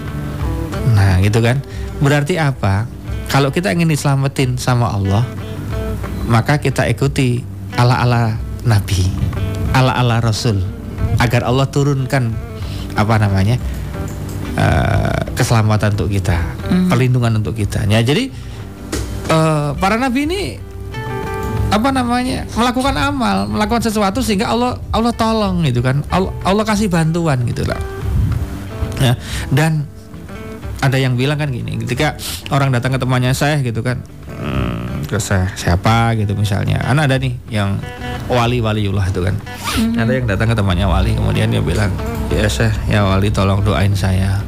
Nah, 0.91 1.23
gitu 1.23 1.39
kan. 1.39 1.63
Berarti 2.03 2.35
apa? 2.43 2.91
Kalau 3.31 3.55
kita 3.55 3.71
ingin 3.71 3.89
diselamatin 3.89 4.59
sama 4.59 4.91
Allah, 4.91 5.25
maka 6.27 6.59
kita 6.59 6.85
ikuti 6.91 7.41
ala-ala 7.79 8.37
Nabi, 8.67 9.09
ala-ala 9.73 10.21
Rasul, 10.21 10.61
agar 11.17 11.47
Allah 11.47 11.65
turunkan 11.71 12.35
apa 12.93 13.15
namanya 13.17 13.57
uh, 14.61 15.33
keselamatan 15.33 15.97
untuk 15.97 16.13
kita, 16.13 16.37
mm. 16.69 16.93
perlindungan 16.93 17.41
untuk 17.41 17.57
kita. 17.57 17.89
Ya, 17.89 18.05
jadi 18.05 18.29
uh, 19.33 19.73
para 19.81 19.97
Nabi 19.97 20.29
ini 20.29 20.43
apa 21.73 21.89
namanya 21.89 22.45
melakukan 22.53 22.93
amal, 23.01 23.49
melakukan 23.49 23.81
sesuatu 23.81 24.21
sehingga 24.21 24.53
Allah 24.53 24.77
Allah 24.93 25.17
tolong 25.17 25.65
gitu 25.65 25.81
kan, 25.81 26.05
Allah, 26.13 26.37
Allah 26.45 26.65
kasih 26.69 26.93
bantuan 26.93 27.41
gitu 27.49 27.65
lah. 27.65 27.81
Ya, 29.01 29.17
dan 29.49 29.89
ada 30.83 30.99
yang 30.99 31.15
bilang 31.15 31.39
kan 31.39 31.49
gini, 31.49 31.79
ketika 31.87 32.19
orang 32.51 32.75
datang 32.75 32.93
ke 32.93 32.99
temannya 32.99 33.31
saya 33.33 33.63
gitu 33.63 33.81
kan, 33.87 34.03
hmm, 34.27 35.07
ke 35.07 35.17
saya 35.23 35.55
siapa? 35.55 36.19
gitu 36.19 36.35
misalnya, 36.35 36.83
anak 36.83 37.07
ada 37.07 37.17
nih 37.23 37.39
yang 37.49 37.79
wali 38.27 38.59
waliullah 38.59 39.07
itu 39.07 39.23
kan, 39.23 39.39
hmm. 39.79 39.95
ada 39.95 40.11
yang 40.11 40.27
datang 40.27 40.51
ke 40.51 40.57
temannya 40.59 40.91
wali, 40.91 41.15
kemudian 41.15 41.55
dia 41.55 41.63
bilang, 41.63 41.95
ya 42.35 42.51
saya 42.51 42.75
ya 42.91 43.07
wali 43.07 43.31
tolong 43.31 43.63
doain 43.63 43.95
saya, 43.95 44.43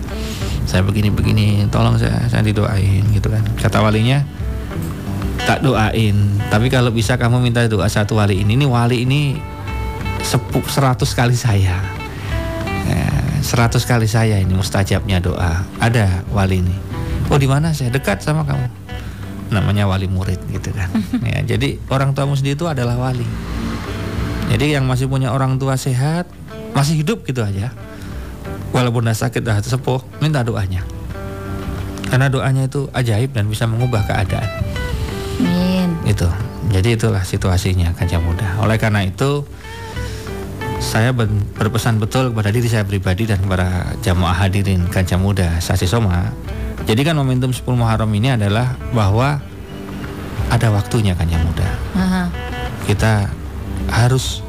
saya 0.67 0.83
begini 0.83 1.15
begini, 1.15 1.71
tolong 1.71 1.95
saya 1.95 2.27
saya 2.27 2.43
didoain 2.43 3.07
gitu 3.15 3.31
kan, 3.31 3.47
kata 3.55 3.79
walinya 3.79 4.27
tak 5.45 5.61
doain 5.61 6.41
tapi 6.49 6.73
kalau 6.73 6.89
bisa 6.89 7.21
kamu 7.21 7.37
minta 7.37 7.61
doa 7.69 7.85
satu 7.85 8.17
wali 8.17 8.41
ini 8.41 8.57
ini 8.57 8.65
wali 8.65 9.05
ini 9.05 9.37
sepuk 10.25 10.65
seratus 10.73 11.13
kali 11.13 11.37
saya. 11.37 11.77
Ya, 12.89 13.09
seratus 13.45 13.85
kali 13.85 14.09
saya 14.09 14.41
ini 14.41 14.57
mustajabnya 14.57 15.21
doa. 15.21 15.61
Ada 15.77 16.25
wali 16.33 16.65
ini. 16.65 16.77
Oh 17.29 17.37
di 17.37 17.45
mana? 17.45 17.77
Saya 17.77 17.93
dekat 17.93 18.25
sama 18.25 18.49
kamu. 18.49 18.67
Namanya 19.53 19.85
wali 19.85 20.09
murid 20.09 20.41
gitu 20.49 20.73
kan. 20.73 20.89
Ya, 21.31 21.45
jadi 21.45 21.77
orang 21.93 22.17
tuamu 22.17 22.35
sendiri 22.35 22.57
itu 22.57 22.65
adalah 22.65 22.97
wali. 22.97 23.29
Jadi 24.49 24.73
yang 24.73 24.89
masih 24.89 25.13
punya 25.13 25.31
orang 25.31 25.61
tua 25.61 25.77
sehat 25.77 26.25
masih 26.73 27.05
hidup 27.05 27.29
gitu 27.29 27.45
aja. 27.45 27.69
Walaupun 28.73 29.07
dah 29.07 29.15
sakit 29.15 29.45
dah 29.45 29.61
sepuh 29.61 30.01
minta 30.25 30.41
doanya. 30.41 30.83
Karena 32.09 32.33
doanya 32.33 32.65
itu 32.65 32.89
ajaib 32.97 33.37
dan 33.37 33.47
bisa 33.47 33.69
mengubah 33.69 34.09
keadaan. 34.09 34.49
Amin. 35.39 35.95
Itu. 36.09 36.27
Jadi 36.73 36.97
itulah 36.97 37.23
situasinya 37.23 37.93
kaca 37.93 38.19
muda. 38.19 38.59
Oleh 38.65 38.81
karena 38.81 39.05
itu 39.05 39.45
saya 40.85 41.17
berpesan 41.57 41.97
betul 41.97 42.37
kepada 42.37 42.53
diri 42.53 42.69
saya 42.69 42.85
pribadi 42.85 43.25
dan 43.25 43.41
kepada 43.41 43.97
jamaah 44.05 44.37
hadirin 44.37 44.85
kaca 44.93 45.17
muda 45.17 45.57
Sasi 45.65 45.89
Soma. 45.89 46.29
Jadi 46.85 47.01
kan 47.01 47.17
momentum 47.17 47.49
10 47.49 47.65
Muharram 47.73 48.13
ini 48.13 48.37
adalah 48.37 48.77
bahwa 48.93 49.41
ada 50.53 50.69
waktunya 50.69 51.17
kaca 51.17 51.41
muda. 51.41 51.69
Aha. 51.97 52.23
Kita 52.85 53.33
harus 53.89 54.45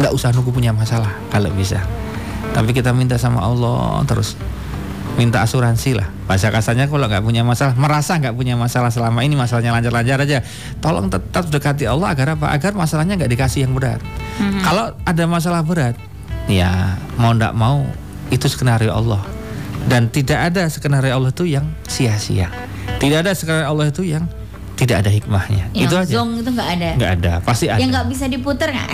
nggak 0.00 0.16
usah 0.16 0.32
nunggu 0.32 0.50
punya 0.56 0.72
masalah 0.72 1.12
kalau 1.28 1.52
bisa. 1.52 1.84
Tapi 2.56 2.72
kita 2.72 2.96
minta 2.96 3.20
sama 3.20 3.44
Allah 3.44 4.00
terus 4.08 4.40
minta 5.14 5.46
asuransi 5.46 5.94
lah. 5.94 6.10
Bahasa 6.26 6.50
kasarnya 6.50 6.90
kalau 6.90 7.06
nggak 7.06 7.22
punya 7.22 7.46
masalah 7.46 7.74
merasa 7.78 8.18
nggak 8.18 8.34
punya 8.34 8.58
masalah 8.58 8.90
selama 8.90 9.22
ini 9.22 9.38
masalahnya 9.38 9.70
lancar-lancar 9.70 10.18
aja 10.26 10.38
tolong 10.82 11.06
tetap 11.06 11.46
dekati 11.50 11.86
Allah 11.86 12.10
agar 12.10 12.34
apa? 12.34 12.50
Agar 12.50 12.74
masalahnya 12.74 13.14
nggak 13.14 13.30
dikasih 13.30 13.66
yang 13.66 13.72
berat. 13.74 14.02
Mm-hmm. 14.34 14.62
kalau 14.66 14.90
ada 15.06 15.24
masalah 15.30 15.62
berat 15.62 15.94
ya 16.50 16.98
mau 17.14 17.30
nggak 17.30 17.54
mau 17.54 17.86
itu 18.34 18.46
skenario 18.50 18.90
Allah. 18.90 19.22
Dan 19.84 20.08
tidak 20.08 20.50
ada 20.50 20.64
skenario 20.72 21.12
Allah 21.12 21.28
itu 21.28 21.44
yang 21.44 21.68
sia-sia. 21.84 22.48
Tidak 22.98 23.20
ada 23.20 23.36
skenario 23.36 23.68
Allah 23.68 23.92
itu 23.92 24.00
yang 24.00 24.24
tidak 24.74 25.06
ada 25.06 25.10
hikmahnya. 25.12 25.70
Yang 25.70 25.86
itu 25.86 25.94
aja. 25.94 26.12
zong 26.18 26.30
itu 26.40 26.50
nggak 26.50 26.70
ada? 26.80 26.90
Nggak 26.98 27.12
ada 27.20 27.32
pasti 27.44 27.70
ada. 27.70 27.78
yang 27.78 27.92
nggak 27.94 28.08
bisa 28.10 28.24
diputar 28.26 28.74
nggak? 28.74 28.90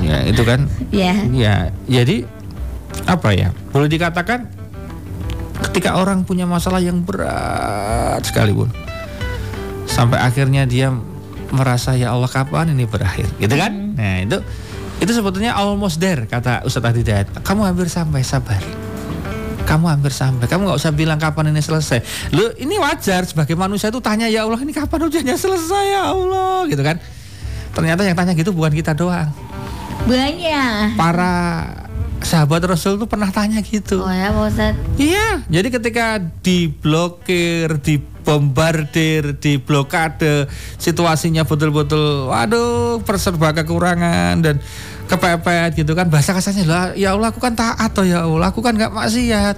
Ya 0.00 0.18
itu 0.24 0.42
kan. 0.46 0.64
Ya. 0.94 1.12
Ya 1.34 1.54
jadi 1.84 2.24
apa 3.04 3.34
ya? 3.36 3.52
Boleh 3.74 3.90
dikatakan 3.90 4.59
ketika 5.68 6.00
orang 6.00 6.24
punya 6.24 6.48
masalah 6.48 6.80
yang 6.80 7.04
berat 7.04 8.22
sekalipun 8.24 8.72
sampai 9.90 10.22
akhirnya 10.22 10.64
dia 10.64 10.94
merasa 11.50 11.98
ya 11.98 12.14
Allah 12.14 12.30
kapan 12.30 12.72
ini 12.72 12.86
berakhir? 12.86 13.26
Gitu 13.36 13.54
kan? 13.58 13.72
Hmm. 13.74 13.98
nah 13.98 14.16
itu 14.22 14.38
itu 15.00 15.10
sebetulnya 15.16 15.56
almost 15.56 15.98
there 15.98 16.28
kata 16.28 16.62
Ustadz 16.64 16.96
Hidayat 16.96 17.26
kamu 17.42 17.66
hampir 17.66 17.90
sampai 17.90 18.22
sabar. 18.22 18.60
Kamu 19.64 19.86
hampir 19.86 20.10
sampai. 20.10 20.50
Kamu 20.50 20.66
nggak 20.66 20.82
usah 20.82 20.90
bilang 20.90 21.14
kapan 21.22 21.54
ini 21.54 21.62
selesai. 21.62 22.02
Lu 22.34 22.42
ini 22.58 22.74
wajar 22.82 23.22
sebagai 23.22 23.54
manusia 23.54 23.86
itu 23.86 24.02
tanya 24.02 24.26
ya 24.26 24.42
Allah 24.42 24.58
ini 24.58 24.74
kapan 24.74 25.06
ujiannya 25.06 25.36
selesai? 25.38 25.84
Ya 25.94 26.10
Allah. 26.10 26.66
Gitu 26.66 26.82
kan? 26.82 26.98
Ternyata 27.70 28.02
yang 28.02 28.18
tanya 28.18 28.34
gitu 28.34 28.50
bukan 28.50 28.74
kita 28.74 28.98
doang. 28.98 29.30
Banyak. 30.10 30.98
Para 30.98 31.62
sahabat 32.20 32.62
Rasul 32.64 33.00
tuh 33.00 33.08
pernah 33.08 33.28
tanya 33.32 33.60
gitu. 33.64 34.04
Oh 34.04 34.12
ya, 34.12 34.30
Pak 34.30 34.76
Iya, 35.00 35.44
jadi 35.48 35.68
ketika 35.72 36.20
diblokir, 36.44 37.80
dibombardir, 37.80 39.36
diblokade, 39.40 40.46
situasinya 40.76 41.42
betul-betul 41.48 42.28
waduh, 42.28 43.00
perserba 43.02 43.56
kekurangan 43.56 44.38
dan 44.44 44.60
kepepet 45.10 45.74
gitu 45.82 45.92
kan. 45.98 46.06
Bahasa 46.06 46.30
kasarnya 46.30 46.64
lah 46.70 46.84
ya 46.94 47.18
Allah 47.18 47.34
aku 47.34 47.42
kan 47.42 47.58
taat 47.58 47.90
atau 47.90 48.06
ya 48.06 48.22
Allah. 48.22 48.54
Aku 48.54 48.62
kan 48.62 48.78
nggak 48.78 48.94
maksiat. 48.94 49.56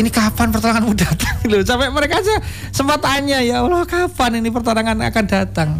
Ini 0.00 0.08
kapan 0.08 0.48
pertolonganmu 0.48 0.94
datang? 0.96 1.36
Loh 1.52 1.60
sampai 1.60 1.92
mereka 1.92 2.24
aja 2.24 2.40
sempat 2.72 3.04
tanya 3.04 3.44
ya 3.44 3.60
Allah 3.60 3.84
kapan 3.84 4.40
ini 4.40 4.48
pertolongan 4.48 4.96
akan 5.04 5.24
datang? 5.28 5.76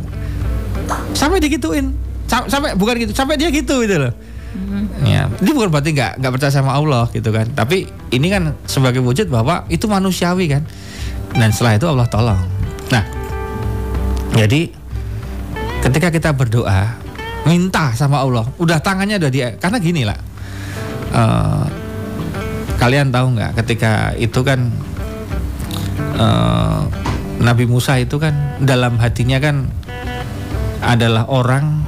Sampai 1.17 1.41
digituin. 1.41 1.97
Sampai 2.29 2.77
bukan 2.77 3.01
gitu 3.01 3.13
sampai 3.17 3.41
dia 3.41 3.49
gitu 3.49 3.81
gitu 3.85 3.97
loh. 3.97 4.13
Ya, 5.05 5.29
ini 5.29 5.51
bukan 5.53 5.69
berarti 5.69 5.93
nggak 5.93 6.13
nggak 6.21 6.33
percaya 6.33 6.53
sama 6.53 6.73
Allah 6.73 7.07
gitu 7.13 7.29
kan. 7.29 7.47
Tapi 7.53 7.89
ini 8.11 8.27
kan 8.33 8.57
sebagai 8.65 9.05
wujud 9.05 9.29
bahwa 9.29 9.69
itu 9.69 9.85
manusiawi 9.85 10.49
kan. 10.49 10.63
Dan 11.35 11.53
setelah 11.53 11.77
itu 11.77 11.87
Allah 11.91 12.07
tolong. 12.09 12.41
Nah, 12.89 13.05
jadi 14.33 14.71
ketika 15.85 16.09
kita 16.09 16.31
berdoa 16.33 16.97
minta 17.45 17.93
sama 17.93 18.25
Allah, 18.25 18.49
udah 18.57 18.81
tangannya 18.81 19.21
udah 19.21 19.31
dia. 19.31 19.49
Karena 19.61 19.77
gini 19.83 20.07
lah, 20.09 20.17
uh, 21.13 21.67
kalian 22.81 23.13
tahu 23.13 23.37
nggak 23.37 23.53
ketika 23.61 24.17
itu 24.17 24.41
kan 24.41 24.73
uh, 26.17 26.87
Nabi 27.43 27.69
Musa 27.69 28.01
itu 28.01 28.17
kan 28.17 28.57
dalam 28.63 28.97
hatinya 28.97 29.37
kan 29.43 29.69
adalah 30.85 31.29
orang 31.29 31.85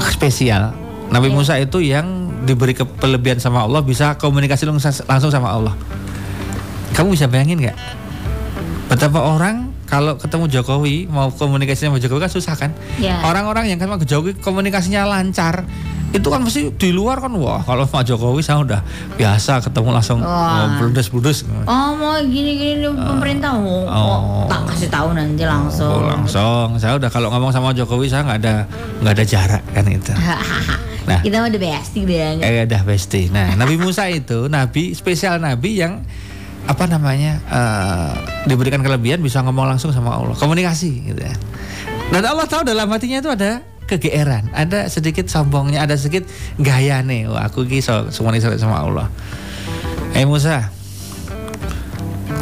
spesial 0.00 0.72
Nabi 1.10 1.30
Musa 1.30 1.60
itu 1.60 1.78
yang 1.84 2.25
diberi 2.46 2.72
kelebihan 2.78 3.42
sama 3.42 3.66
Allah 3.66 3.82
bisa 3.82 4.14
komunikasi 4.16 4.64
langsung 5.04 5.32
sama 5.34 5.50
Allah. 5.50 5.74
Kamu 6.94 7.12
bisa 7.12 7.26
bayangin 7.26 7.60
nggak? 7.60 7.76
Betapa 8.86 9.18
orang 9.18 9.74
kalau 9.90 10.14
ketemu 10.18 10.46
Jokowi 10.50 11.10
mau 11.10 11.34
komunikasi 11.34 11.90
sama 11.90 11.98
Jokowi 11.98 12.26
kan 12.26 12.32
susah 12.32 12.54
kan? 12.54 12.70
Yeah. 13.02 13.22
Orang-orang 13.26 13.70
yang 13.70 13.78
ketemu 13.82 14.06
Jokowi 14.06 14.32
komunikasinya 14.38 15.06
lancar 15.06 15.66
itu 16.14 16.28
kan 16.30 16.40
mesti 16.42 16.70
di 16.78 16.90
luar 16.94 17.18
kan 17.18 17.32
wah. 17.34 17.60
Kalau 17.66 17.82
Pak 17.86 18.06
Jokowi 18.06 18.42
saya 18.42 18.62
udah 18.62 18.80
biasa 19.18 19.58
ketemu 19.64 19.90
langsung 19.90 20.22
bludes 20.78 21.08
bludes 21.10 21.38
oh 21.66 21.90
mau 21.98 22.14
gini 22.22 22.52
gini 22.56 22.86
uh, 22.86 22.94
pemerintah 22.94 23.58
oh, 23.58 23.84
oh, 23.86 24.46
tak 24.46 24.70
kasih 24.70 24.88
tahu 24.90 25.12
nanti 25.16 25.42
langsung. 25.42 25.90
Oh, 25.90 26.06
langsung. 26.06 26.78
Saya 26.78 26.96
udah 26.96 27.10
kalau 27.10 27.28
ngomong 27.34 27.50
sama 27.50 27.74
Jokowi 27.74 28.06
saya 28.06 28.22
nggak 28.22 28.38
ada 28.44 28.54
nggak 29.02 29.14
ada 29.18 29.24
jarak 29.24 29.62
kan 29.74 29.84
itu. 29.88 30.14
Nah, 31.06 31.22
kita 31.22 31.38
udah 31.38 31.60
bestie 31.62 32.02
deh. 32.02 32.42
Eh, 32.42 32.66
udah 32.66 32.82
bestie. 32.82 33.30
Nah, 33.30 33.54
Nabi 33.54 33.78
Musa 33.78 34.10
itu 34.10 34.50
nabi 34.50 34.90
spesial 34.90 35.38
nabi 35.38 35.78
yang 35.78 36.02
apa 36.66 36.90
namanya 36.90 37.38
uh, 37.46 38.10
diberikan 38.50 38.82
kelebihan 38.82 39.22
bisa 39.22 39.38
ngomong 39.46 39.70
langsung 39.70 39.94
sama 39.94 40.18
Allah, 40.18 40.34
komunikasi 40.34 41.14
gitu 41.14 41.22
ya. 41.22 41.34
Dan 42.10 42.26
Allah 42.26 42.50
tahu 42.50 42.66
dalam 42.66 42.90
hatinya 42.90 43.22
itu 43.22 43.30
ada 43.30 43.62
kegeeran, 43.86 44.50
ada 44.50 44.90
sedikit 44.90 45.30
sombongnya, 45.30 45.86
ada 45.86 45.94
sedikit 45.94 46.26
gaya 46.58 47.00
nih. 47.00 47.30
Wah, 47.30 47.46
aku 47.46 47.64
kisah 47.64 48.10
semua 48.10 48.34
ini 48.34 48.42
sama 48.42 48.82
Allah. 48.82 49.06
Eh 50.12 50.22
hey 50.22 50.26
Musa, 50.26 50.70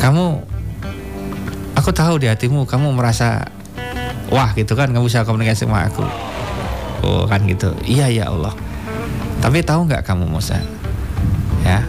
kamu, 0.01 0.41
aku 1.77 1.91
tahu 1.93 2.21
di 2.21 2.27
hatimu 2.33 2.65
kamu 2.65 2.97
merasa 2.97 3.45
wah 4.33 4.51
gitu 4.57 4.73
kan, 4.75 4.89
kamu 4.91 5.05
bisa 5.07 5.29
komunikasi 5.29 5.69
sama 5.69 5.87
aku. 5.87 6.05
Oh 7.05 7.29
kan 7.29 7.45
gitu. 7.45 7.77
Iya 7.85 8.09
ya 8.09 8.25
Allah. 8.33 8.57
Tapi 9.45 9.61
tahu 9.61 9.85
nggak 9.85 10.09
kamu 10.09 10.25
Musa? 10.25 10.57
Ya. 11.61 11.85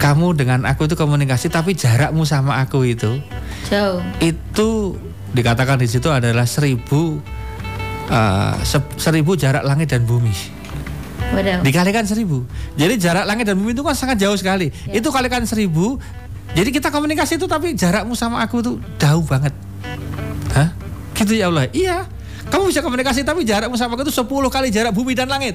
Kamu 0.00 0.32
dengan 0.36 0.64
aku 0.64 0.88
itu 0.88 0.96
komunikasi 0.96 1.52
tapi 1.52 1.76
jarakmu 1.76 2.24
sama 2.24 2.60
aku 2.60 2.84
itu 2.88 3.20
jauh. 3.68 4.00
Itu 4.18 4.96
dikatakan 5.30 5.78
di 5.78 5.86
situ 5.86 6.10
adalah 6.10 6.44
seribu 6.44 7.22
uh, 8.10 8.58
seribu 8.98 9.38
jarak 9.38 9.62
langit 9.62 9.88
dan 9.94 10.02
bumi 10.02 10.34
Waduh. 11.30 11.62
dikalikan 11.62 12.04
seribu 12.04 12.42
jadi 12.74 12.98
jarak 12.98 13.24
langit 13.24 13.46
dan 13.46 13.54
bumi 13.54 13.72
itu 13.72 13.86
kan 13.86 13.94
sangat 13.94 14.18
jauh 14.18 14.34
sekali 14.34 14.74
ya. 14.90 14.98
itu 14.98 15.08
kalikan 15.14 15.46
seribu 15.46 15.96
Jadi 16.50 16.70
kita 16.74 16.90
komunikasi 16.90 17.38
itu 17.38 17.46
tapi 17.46 17.78
jarakmu 17.78 18.18
sama 18.18 18.42
aku 18.42 18.58
tuh 18.58 18.74
jauh 18.98 19.22
banget. 19.22 19.54
Hah? 20.50 20.74
Gitu 21.14 21.38
ya 21.38 21.46
Allah. 21.46 21.70
Iya. 21.70 22.06
Kamu 22.50 22.66
bisa 22.66 22.82
komunikasi 22.82 23.22
tapi 23.22 23.46
jarakmu 23.46 23.78
sama 23.78 23.94
aku 23.94 24.02
itu 24.10 24.14
10 24.14 24.26
kali 24.26 24.68
jarak 24.74 24.90
bumi 24.90 25.14
dan 25.14 25.30
langit. 25.30 25.54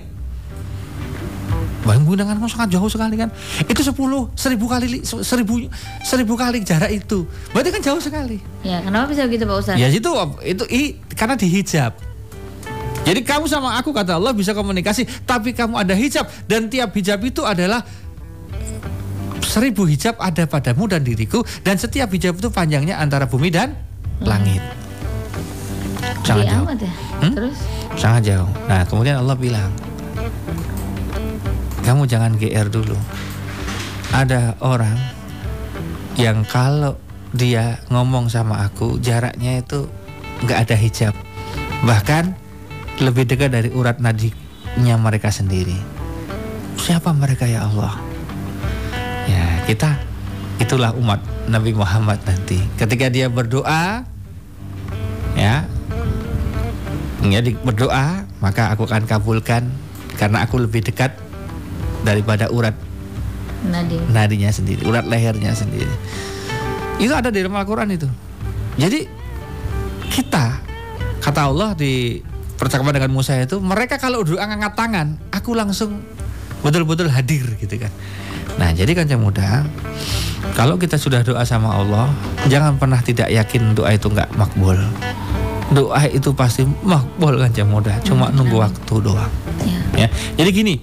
Bang 1.85 2.01
kamu 2.01 2.49
sangat 2.49 2.73
jauh 2.73 2.89
sekali 2.89 3.13
kan 3.13 3.29
Itu 3.69 3.85
10, 3.85 3.93
seribu 4.33 4.65
kali 4.65 5.05
seribu, 5.05 5.69
seribu 6.01 6.33
kali 6.33 6.65
jarak 6.65 6.89
itu 6.89 7.29
Berarti 7.53 7.69
kan 7.69 7.81
jauh 7.85 8.01
sekali 8.01 8.41
Ya 8.65 8.81
kenapa 8.81 9.13
bisa 9.13 9.29
begitu 9.29 9.45
Pak 9.45 9.53
Ustaz? 9.61 9.77
Ya 9.77 9.93
itu, 9.93 10.09
itu 10.41 10.65
i, 10.73 10.97
karena 11.13 11.37
dihijab 11.37 11.93
Jadi 13.05 13.21
kamu 13.21 13.45
sama 13.45 13.77
aku 13.77 13.93
kata 13.93 14.17
Allah 14.17 14.33
bisa 14.33 14.57
komunikasi 14.57 15.05
Tapi 15.29 15.53
kamu 15.53 15.77
ada 15.77 15.93
hijab 15.93 16.25
Dan 16.49 16.73
tiap 16.73 16.89
hijab 16.97 17.21
itu 17.21 17.45
adalah 17.45 17.85
Seribu 19.45 19.85
hijab 19.85 20.17
ada 20.17 20.49
padamu 20.49 20.89
dan 20.89 21.05
diriku 21.05 21.45
Dan 21.61 21.77
setiap 21.77 22.09
hijab 22.09 22.41
itu 22.41 22.49
panjangnya 22.49 22.97
antara 22.97 23.29
bumi 23.29 23.53
dan 23.53 23.77
langit 24.25 24.59
Sangat 26.25 26.49
jauh 26.49 26.65
ya? 26.65 26.85
hmm? 27.21 27.33
Terus? 27.37 27.57
Sangat 27.93 28.21
jauh 28.25 28.49
Nah 28.65 28.81
kemudian 28.89 29.21
Allah 29.21 29.37
bilang 29.37 29.69
kamu 31.85 32.09
jangan 32.09 32.33
GR 32.33 32.65
dulu. 32.73 32.97
Ada 34.09 34.57
orang 34.57 34.97
yang 36.17 36.41
kalau 36.49 36.97
dia 37.29 37.77
ngomong 37.93 38.25
sama 38.25 38.65
aku 38.65 38.97
jaraknya 38.97 39.61
itu 39.61 39.85
nggak 40.41 40.59
ada 40.65 40.75
hijab, 40.81 41.13
bahkan 41.85 42.33
lebih 42.99 43.27
dekat 43.27 43.51
dari 43.51 43.69
urat 43.71 43.99
nadinya 43.99 44.95
mereka 44.95 45.31
sendiri. 45.31 45.75
Siapa 46.79 47.11
mereka 47.11 47.43
ya 47.49 47.67
Allah? 47.67 47.97
Ya 49.25 49.65
kita 49.67 49.99
itulah 50.61 50.95
umat 50.95 51.19
Nabi 51.51 51.75
Muhammad 51.75 52.21
nanti. 52.23 52.61
Ketika 52.79 53.11
dia 53.11 53.27
berdoa, 53.27 54.05
ya, 55.35 55.67
ya 57.25 57.39
berdoa 57.65 58.23
maka 58.39 58.71
aku 58.71 58.87
akan 58.87 59.03
kabulkan 59.09 59.67
karena 60.15 60.45
aku 60.45 60.61
lebih 60.61 60.85
dekat 60.85 61.11
daripada 62.05 62.47
urat 62.53 62.77
nadi 63.65 63.97
nadinya 64.13 64.53
sendiri, 64.53 64.85
urat 64.85 65.03
lehernya 65.09 65.51
sendiri. 65.57 65.89
Itu 67.01 67.11
ada 67.11 67.33
di 67.33 67.43
dalam 67.43 67.57
Al-Qur'an 67.57 67.91
itu. 67.91 68.07
Jadi 68.79 69.03
kita 70.13 70.61
kata 71.19 71.41
Allah 71.49 71.73
di 71.73 72.21
percakapan 72.55 72.99
dengan 72.99 73.11
Musa 73.11 73.35
itu, 73.37 73.59
mereka 73.59 73.99
kalau 73.99 74.23
doa 74.23 74.43
angkat 74.43 74.73
tangan, 74.75 75.07
aku 75.31 75.55
langsung 75.55 76.01
betul-betul 76.65 77.11
hadir 77.11 77.45
gitu 77.61 77.77
kan. 77.77 77.91
Nah, 78.55 78.71
jadi 78.71 78.95
kan 78.95 79.05
muda, 79.19 79.67
kalau 80.55 80.79
kita 80.79 80.95
sudah 80.95 81.21
doa 81.21 81.43
sama 81.43 81.75
Allah, 81.75 82.07
jangan 82.47 82.79
pernah 82.79 83.03
tidak 83.03 83.27
yakin 83.27 83.75
doa 83.75 83.91
itu 83.91 84.07
nggak 84.07 84.31
makbul. 84.39 84.79
Doa 85.73 86.07
itu 86.07 86.31
pasti 86.31 86.63
makbul 86.85 87.41
kan 87.41 87.51
muda, 87.67 87.99
cuma 88.05 88.29
hmm, 88.29 88.35
nunggu 88.37 88.57
waktu 88.61 88.93
doang. 89.03 89.31
Ya. 89.97 90.05
ya. 90.05 90.07
Jadi 90.39 90.49
gini, 90.55 90.75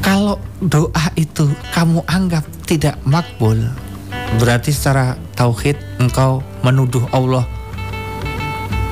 kalau 0.00 0.40
doa 0.64 1.04
itu 1.18 1.44
kamu 1.76 2.00
anggap 2.08 2.46
tidak 2.64 2.96
makbul, 3.04 3.58
berarti 4.40 4.72
secara 4.72 5.20
tauhid 5.36 5.76
engkau 6.00 6.40
menuduh 6.64 7.04
Allah 7.12 7.44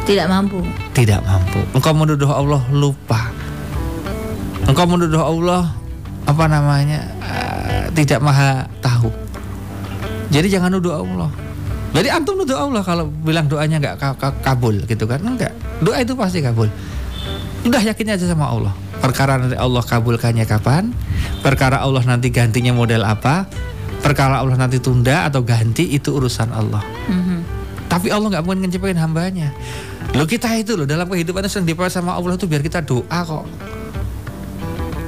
tidak 0.03 0.27
mampu. 0.27 0.59
Tidak 0.93 1.21
mampu. 1.23 1.61
Engkau 1.73 1.95
menuduh 1.95 2.31
Allah 2.31 2.63
lupa. 2.75 3.31
Engkau 4.67 4.87
menuduh 4.87 5.23
Allah 5.23 5.75
apa 6.27 6.45
namanya 6.47 7.01
uh, 7.23 7.85
tidak 7.95 8.23
maha 8.23 8.67
tahu. 8.83 9.11
Jadi 10.33 10.49
jangan 10.49 10.73
nuduh 10.73 11.03
Allah. 11.05 11.31
Jadi 11.93 12.09
antum 12.09 12.41
nuduh 12.41 12.57
Allah 12.57 12.81
kalau 12.81 13.05
bilang 13.11 13.47
doanya 13.47 13.77
nggak 13.77 14.19
kabul 14.41 14.81
gitu 14.89 15.05
kan? 15.05 15.21
Enggak. 15.21 15.53
Doa 15.85 16.01
itu 16.01 16.17
pasti 16.17 16.41
kabul. 16.41 16.73
Udah 17.69 17.83
yakin 17.85 18.17
aja 18.17 18.27
sama 18.27 18.49
Allah. 18.49 18.73
Perkara 19.03 19.37
nanti 19.37 19.59
Allah 19.59 19.83
kabulkannya 19.83 20.47
kapan? 20.47 20.95
Perkara 21.43 21.83
Allah 21.83 22.03
nanti 22.07 22.31
gantinya 22.31 22.71
model 22.73 23.03
apa? 23.03 23.51
Perkara 24.03 24.43
Allah 24.43 24.59
nanti 24.59 24.83
tunda 24.83 25.27
atau 25.27 25.43
ganti 25.47 25.91
itu 25.91 26.17
urusan 26.17 26.51
Allah. 26.51 26.83
Mm-hmm. 27.07 27.39
Tapi 27.93 28.09
Allah 28.09 28.29
nggak 28.33 28.45
mungkin 28.49 28.65
ngecepain 28.65 28.97
hambanya. 28.97 29.53
Lo 30.17 30.25
kita 30.25 30.49
itu 30.57 30.81
loh 30.81 30.89
dalam 30.89 31.05
kehidupan 31.13 31.45
sering 31.45 31.69
dipakai 31.69 31.93
sama 31.93 32.17
Allah 32.17 32.41
itu 32.41 32.49
biar 32.49 32.65
kita 32.65 32.81
doa 32.81 33.21
kok. 33.21 33.45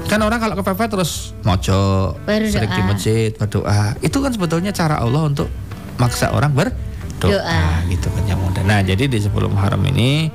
Kan 0.04 0.20
orang 0.20 0.36
kalau 0.36 0.60
kepepet 0.60 0.92
terus 0.92 1.32
mojo, 1.40 2.12
sering 2.28 2.68
di 2.68 2.82
masjid 2.84 3.30
berdoa. 3.32 3.96
Itu 4.04 4.20
kan 4.20 4.36
sebetulnya 4.36 4.76
cara 4.76 5.00
Allah 5.00 5.24
untuk 5.24 5.48
maksa 5.96 6.28
orang 6.28 6.52
berdoa 6.52 6.92
Doa. 7.24 7.80
gitu 7.88 8.12
kan 8.12 8.24
yang 8.28 8.36
mudah. 8.36 8.60
Nah, 8.68 8.84
jadi 8.84 9.08
di 9.08 9.16
sebelum 9.16 9.56
haram 9.56 9.80
ini 9.88 10.28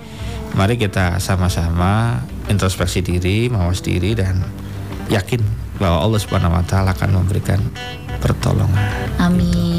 mari 0.58 0.74
kita 0.82 1.22
sama-sama 1.22 2.26
introspeksi 2.50 3.06
diri, 3.06 3.46
mawas 3.46 3.86
diri 3.86 4.18
dan 4.18 4.42
yakin 5.14 5.42
bahwa 5.78 6.02
Allah 6.02 6.20
Subhanahu 6.20 6.58
wa 6.58 6.66
taala 6.66 6.98
akan 6.98 7.22
memberikan 7.22 7.62
pertolongan. 8.20 8.90
Amin. 9.22 9.79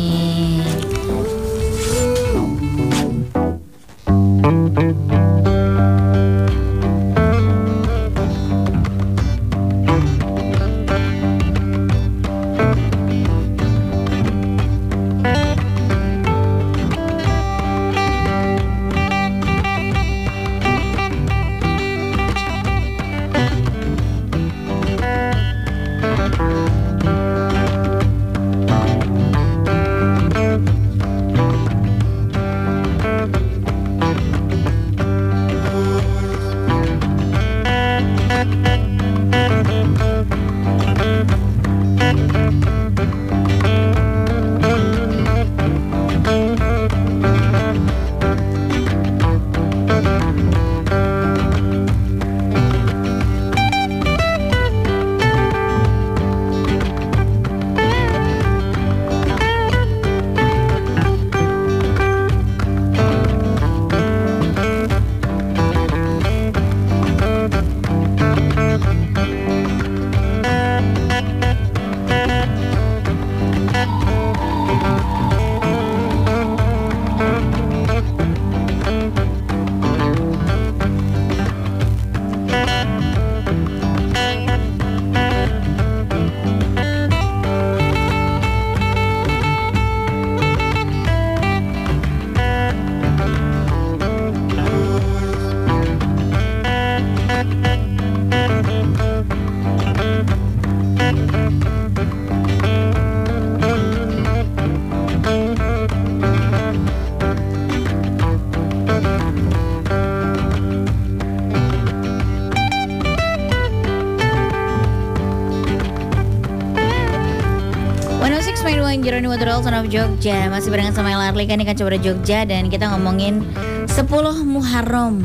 Waterwell 119.40 119.64
Son 119.64 119.72
of 119.72 119.88
Jogja 119.88 120.52
Masih 120.52 120.68
barengan 120.68 120.92
sama 120.92 121.16
El 121.16 121.24
Arlika 121.24 121.56
nih 121.56 121.64
kan 121.64 121.72
coba 121.72 121.96
Jogja 121.96 122.44
Dan 122.44 122.68
kita 122.68 122.92
ngomongin 122.92 123.40
10 123.88 124.04
Muharram 124.44 125.16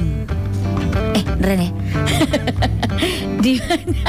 Eh, 1.12 1.24
beneran 1.36 1.60
ya? 1.60 1.72
di 3.44 3.60
mana? 3.60 4.00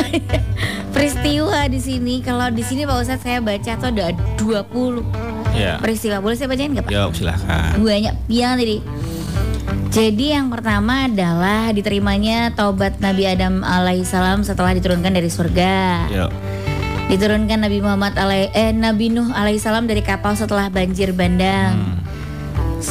peristiwa 0.96 1.68
di 1.68 1.76
sini 1.76 2.24
kalau 2.24 2.48
di 2.48 2.64
sini 2.64 2.88
Pak 2.88 3.04
Ustadz 3.04 3.20
saya 3.20 3.44
baca 3.44 3.72
tuh 3.76 3.88
ada 3.92 4.16
20 4.40 5.04
Ya. 5.52 5.76
peristiwa. 5.76 6.24
Boleh 6.24 6.36
saya 6.36 6.48
bacain 6.48 6.72
nggak 6.72 6.88
Pak? 6.88 6.92
Yuk 6.92 7.10
silahkan. 7.12 7.76
Banyak 7.76 8.14
yang 8.32 8.56
tadi. 8.56 8.80
Jadi 9.88 10.26
yang 10.30 10.48
pertama 10.48 11.04
adalah 11.04 11.68
diterimanya 11.72 12.52
taubat 12.52 12.96
Nabi 13.00 13.28
Adam 13.28 13.60
alaihissalam 13.60 14.40
setelah 14.40 14.72
diturunkan 14.72 15.12
dari 15.12 15.28
surga. 15.28 15.76
Yuk. 16.08 16.30
Diturunkan 17.08 17.64
Nabi 17.64 17.80
Muhammad 17.80 18.20
alai 18.20 18.52
eh 18.52 18.68
Nabi 18.68 19.08
Nuh 19.08 19.32
alaihissalam 19.32 19.88
dari 19.88 20.04
kapal 20.04 20.36
setelah 20.36 20.68
banjir 20.68 21.16
bandang. 21.16 21.80
Hmm. 21.80 21.96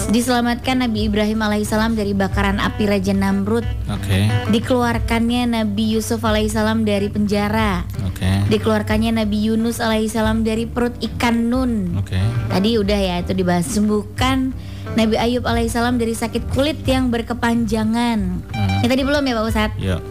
Diselamatkan 0.10 0.82
Nabi 0.82 1.06
Ibrahim 1.06 1.38
alaihissalam 1.38 1.93
dari 1.93 2.17
bakaran 2.17 2.58
api 2.58 2.89
Raja 2.89 3.13
Namrud. 3.13 3.63
Oke. 3.88 4.25
Dikeluarkannya 4.49 5.47
Nabi 5.62 5.93
Yusuf 5.93 6.25
alaihissalam 6.25 6.82
dari 6.82 7.13
penjara. 7.13 7.86
Oke. 8.10 8.25
Dikeluarkannya 8.49 9.21
Nabi 9.21 9.53
Yunus 9.53 9.77
alaihissalam 9.77 10.41
dari 10.41 10.65
perut 10.65 10.97
ikan 10.97 11.53
nun. 11.53 12.01
Oke. 12.01 12.17
Tadi 12.49 12.69
udah 12.73 12.99
ya 12.99 13.15
itu 13.21 13.38
dibahas 13.38 13.69
sembuhkan 13.69 14.51
Nabi 14.97 15.13
Ayub 15.13 15.45
alaihissalam 15.45 16.01
dari 16.01 16.17
sakit 16.17 16.49
kulit 16.58 16.82
yang 16.89 17.13
berkepanjangan. 17.13 18.19
Hmm. 18.49 18.82
Ini 18.82 18.89
tadi 18.89 19.03
belum 19.06 19.21
ya 19.21 19.34
Pak 19.38 19.45
Ustadz? 19.45 19.77
Yuk. 19.77 20.01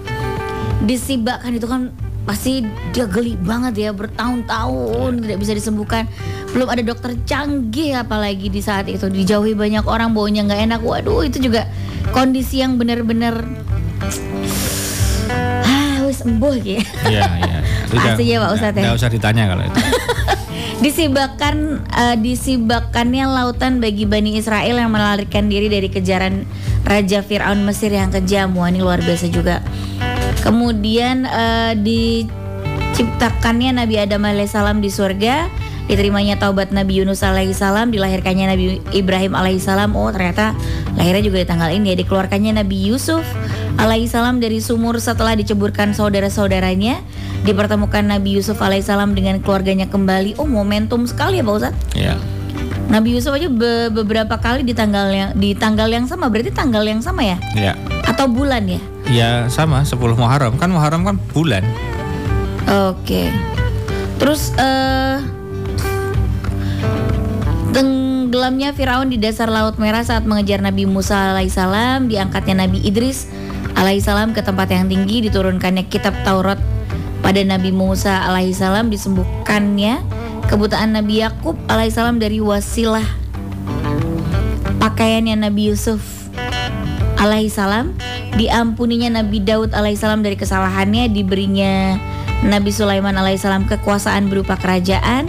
Disibakkan 0.87 1.59
itu 1.59 1.67
kan 1.67 1.91
pasti 2.27 2.67
dia 2.91 3.07
geli 3.07 3.39
banget 3.39 3.79
ya 3.79 3.91
bertahun-tahun 3.95 5.23
tidak 5.23 5.39
bisa 5.39 5.53
disembuhkan. 5.55 6.11
Belum 6.51 6.67
ada 6.67 6.83
dokter 6.83 7.15
canggih 7.23 8.03
apalagi 8.03 8.51
di 8.51 8.59
saat 8.59 8.91
itu 8.91 9.07
dijauhi 9.07 9.55
banyak 9.55 9.87
orang 9.87 10.11
baunya 10.11 10.43
nggak 10.43 10.61
enak. 10.67 10.81
Waduh 10.83 11.23
itu 11.23 11.39
juga 11.39 11.71
kondisi 12.11 12.61
yang 12.61 12.77
benar-benar 12.77 13.47
ah 15.63 16.03
wis 16.11 16.27
embuh 16.27 16.59
ya. 16.59 16.83
Iya, 17.07 17.23
iya. 17.47 17.59
Pasti 17.95 18.25
ya, 18.27 18.43
Pak 18.43 18.51
Ustadz, 18.59 18.83
ya? 18.83 18.93
usah 18.93 19.11
ditanya 19.11 19.47
kalau 19.47 19.63
itu. 19.63 19.79
Disibakkan 20.85 21.89
eh, 21.89 22.17
disibakkannya 22.21 23.25
lautan 23.25 23.81
bagi 23.81 24.05
Bani 24.05 24.37
Israel 24.37 24.77
yang 24.77 24.93
melarikan 24.93 25.49
diri 25.49 25.73
dari 25.73 25.89
kejaran 25.89 26.45
Raja 26.85 27.25
Fir'aun 27.25 27.65
Mesir 27.65 27.97
yang 27.97 28.13
kejam. 28.13 28.53
Wah 28.53 28.69
ini 28.69 28.85
luar 28.85 29.01
biasa 29.01 29.33
juga. 29.33 29.65
Kemudian 30.47 31.27
eh, 31.27 31.75
diciptakannya 31.75 33.83
Nabi 33.83 33.99
Adam 33.99 34.23
alaihissalam 34.23 34.79
di 34.79 34.95
surga, 34.95 35.51
diterimanya 35.91 36.39
taubat 36.39 36.71
Nabi 36.71 37.03
Yunus 37.03 37.27
alaihissalam, 37.27 37.91
dilahirkannya 37.91 38.55
Nabi 38.55 38.79
Ibrahim 38.95 39.35
alaihissalam. 39.35 39.99
Oh 39.99 40.07
ternyata 40.15 40.55
lahirnya 40.95 41.27
juga 41.27 41.43
di 41.43 41.51
tanggal 41.51 41.75
ini 41.75 41.99
ya. 41.99 41.99
Dikeluarkannya 41.99 42.63
Nabi 42.63 42.79
Yusuf 42.79 43.27
alaihissalam 43.83 44.39
dari 44.39 44.63
sumur 44.63 45.03
setelah 45.03 45.35
diceburkan 45.35 45.99
saudara-saudaranya. 45.99 47.03
Dipertemukan 47.43 48.07
Nabi 48.07 48.39
Yusuf 48.39 48.63
alaihissalam 48.63 49.19
dengan 49.19 49.43
keluarganya 49.43 49.91
kembali. 49.91 50.39
Oh 50.39 50.47
momentum 50.47 51.11
sekali 51.11 51.43
ya 51.43 51.45
Pak 51.47 51.55
Ustadz. 51.59 51.83
Ya. 51.99 52.15
Nabi 52.87 53.19
Yusuf 53.19 53.35
aja 53.35 53.51
be- 53.51 53.91
beberapa 53.91 54.39
kali 54.39 54.63
di 54.63 54.71
tanggal 54.71 55.11
yang 55.11 55.31
di 55.35 55.53
tanggal 55.59 55.91
yang 55.91 56.07
sama. 56.07 56.31
Berarti 56.31 56.55
tanggal 56.55 56.87
yang 56.87 57.03
sama 57.03 57.27
ya? 57.27 57.39
Ya. 57.53 57.73
Atau 58.07 58.31
bulan 58.31 58.67
ya? 58.71 58.81
Ya 59.07 59.31
sama 59.51 59.83
10 59.83 59.99
Muharram 60.15 60.55
kan 60.59 60.71
Muharram 60.71 61.03
kan 61.03 61.19
bulan. 61.35 61.67
Oke. 62.67 63.31
Terus 64.19 64.55
eh 64.57 65.19
tenggelamnya 67.75 68.73
Firaun 68.73 69.13
di 69.13 69.19
dasar 69.21 69.53
Laut 69.53 69.77
Merah 69.77 70.01
saat 70.01 70.25
mengejar 70.25 70.63
Nabi 70.63 70.89
Musa 70.89 71.37
alaihissalam, 71.37 72.09
diangkatnya 72.09 72.67
Nabi 72.67 72.81
Idris 72.81 73.29
alaihissalam 73.77 74.33
ke 74.33 74.41
tempat 74.41 74.73
yang 74.73 74.89
tinggi, 74.89 75.27
diturunkannya 75.29 75.85
kitab 75.91 76.17
Taurat 76.25 76.57
pada 77.21 77.43
Nabi 77.45 77.75
Musa 77.75 78.25
alaihissalam, 78.25 78.89
disembuhkannya 78.89 80.01
kebutaan 80.47 80.95
Nabi 80.95 81.21
Yakub 81.23 81.59
alaihissalam 81.67 82.23
dari 82.23 82.39
wasilah 82.39 83.05
pakaiannya 84.79 85.35
Nabi 85.37 85.75
Yusuf 85.75 86.01
alaihissalam 87.19 87.97
diampuninya 88.39 89.23
Nabi 89.23 89.43
Daud 89.43 89.75
alaihissalam 89.75 90.23
dari 90.23 90.39
kesalahannya 90.39 91.11
diberinya 91.11 91.99
Nabi 92.45 92.71
Sulaiman 92.71 93.17
alaihissalam 93.17 93.67
kekuasaan 93.67 94.29
berupa 94.29 94.55
kerajaan 94.61 95.27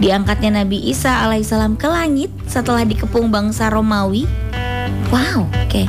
diangkatnya 0.00 0.64
Nabi 0.64 0.80
Isa 0.88 1.22
alaihissalam 1.28 1.76
ke 1.76 1.86
langit 1.86 2.32
setelah 2.48 2.82
dikepung 2.88 3.28
bangsa 3.28 3.68
Romawi. 3.68 4.24
Wow 5.12 5.46
oke. 5.46 5.84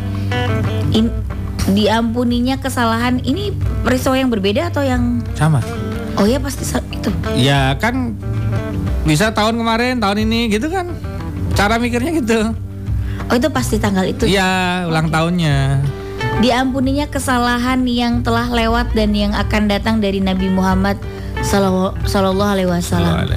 In- 0.92 1.16
diampuninya 1.72 2.60
kesalahan 2.60 3.24
ini 3.24 3.56
peristiwa 3.86 4.20
yang 4.20 4.28
berbeda 4.28 4.74
atau 4.74 4.84
yang 4.84 5.24
Sama. 5.40 5.64
oh 6.20 6.28
ya 6.28 6.42
pasti 6.44 6.68
itu. 6.92 7.10
Ya 7.40 7.72
kan 7.80 8.20
bisa 9.04 9.32
tahun 9.32 9.58
kemarin, 9.58 9.98
tahun 9.98 10.18
ini 10.24 10.40
gitu 10.50 10.70
kan. 10.70 10.90
Cara 11.52 11.76
mikirnya 11.78 12.12
gitu. 12.16 12.40
oh 13.28 13.36
itu 13.36 13.48
pasti 13.48 13.78
tanggal 13.78 14.04
itu 14.04 14.26
Iya, 14.26 14.86
ulang 14.86 15.08
tahunnya. 15.08 15.80
diampuninya 16.40 17.06
kesalahan 17.06 17.86
yang 17.86 18.20
telah 18.22 18.50
lewat 18.50 18.92
dan 18.92 19.14
yang 19.14 19.32
akan 19.32 19.70
datang 19.70 20.02
dari 20.02 20.18
Nabi 20.20 20.50
Muhammad 20.50 20.98
Sallallahu 21.44 22.42
Alaihi 22.50 22.70
Wasallam. 22.70 23.30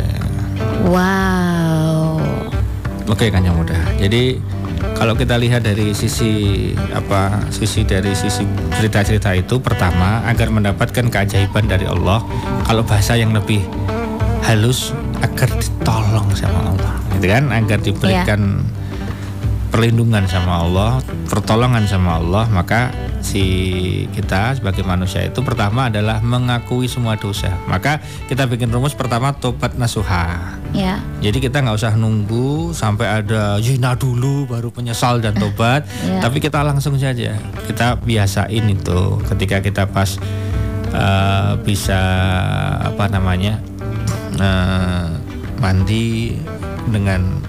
Wow. 0.89 2.17
Oke 3.05 3.29
kan 3.29 3.45
yang 3.45 3.55
mudah. 3.55 3.77
Jadi 4.01 4.41
kalau 4.97 5.13
kita 5.13 5.37
lihat 5.37 5.63
dari 5.63 5.93
sisi 5.93 6.73
apa 6.91 7.45
sisi 7.51 7.85
dari 7.85 8.17
sisi 8.17 8.45
cerita-cerita 8.73 9.37
itu 9.37 9.61
pertama 9.61 10.25
agar 10.25 10.49
mendapatkan 10.49 11.07
keajaiban 11.09 11.69
dari 11.69 11.85
Allah 11.85 12.25
kalau 12.65 12.81
bahasa 12.81 13.15
yang 13.15 13.37
lebih 13.37 13.61
halus 14.43 14.97
agar 15.25 15.49
ditolong 15.57 16.29
sama 16.37 16.61
Allah 16.77 16.95
gitu 17.17 17.27
kan? 17.33 17.45
Agar 17.49 17.79
diberikan 17.81 18.41
perlindungan 19.73 20.23
sama 20.31 20.63
Allah 20.63 21.03
pertolongan 21.27 21.83
sama 21.91 22.23
Allah 22.23 22.47
maka 22.47 22.95
si 23.25 23.43
kita 24.15 24.55
sebagai 24.55 24.85
manusia 24.87 25.25
itu 25.27 25.41
pertama 25.43 25.89
adalah 25.91 26.21
mengakui 26.21 26.87
semua 26.87 27.17
dosa. 27.17 27.51
Maka 27.67 27.99
kita 28.29 28.45
bikin 28.45 28.69
rumus 28.71 28.93
pertama 28.95 29.33
tobat 29.35 29.75
nasuha. 29.75 30.61
Ya. 30.75 30.99
jadi 31.23 31.39
kita 31.39 31.63
nggak 31.63 31.79
usah 31.79 31.95
nunggu 31.95 32.75
sampai 32.75 33.23
ada 33.23 33.63
zina 33.63 33.95
dulu 33.95 34.43
baru 34.51 34.75
penyesal 34.75 35.23
dan 35.23 35.39
tobat, 35.39 35.87
Ya. 36.03 36.19
tapi 36.19 36.43
kita 36.43 36.67
langsung 36.67 36.99
saja. 36.99 37.39
Kita 37.67 37.95
biasain 38.03 38.67
itu 38.67 39.01
ketika 39.31 39.63
kita 39.63 39.87
pas 39.87 40.19
eh, 40.91 41.53
bisa 41.63 42.01
apa 42.85 43.07
namanya 43.07 43.63
eh, 44.39 45.07
mandi 45.59 46.35
dengan 46.89 47.41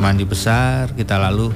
mandi 0.00 0.24
besar 0.24 0.90
kita 0.96 1.20
lalu 1.20 1.52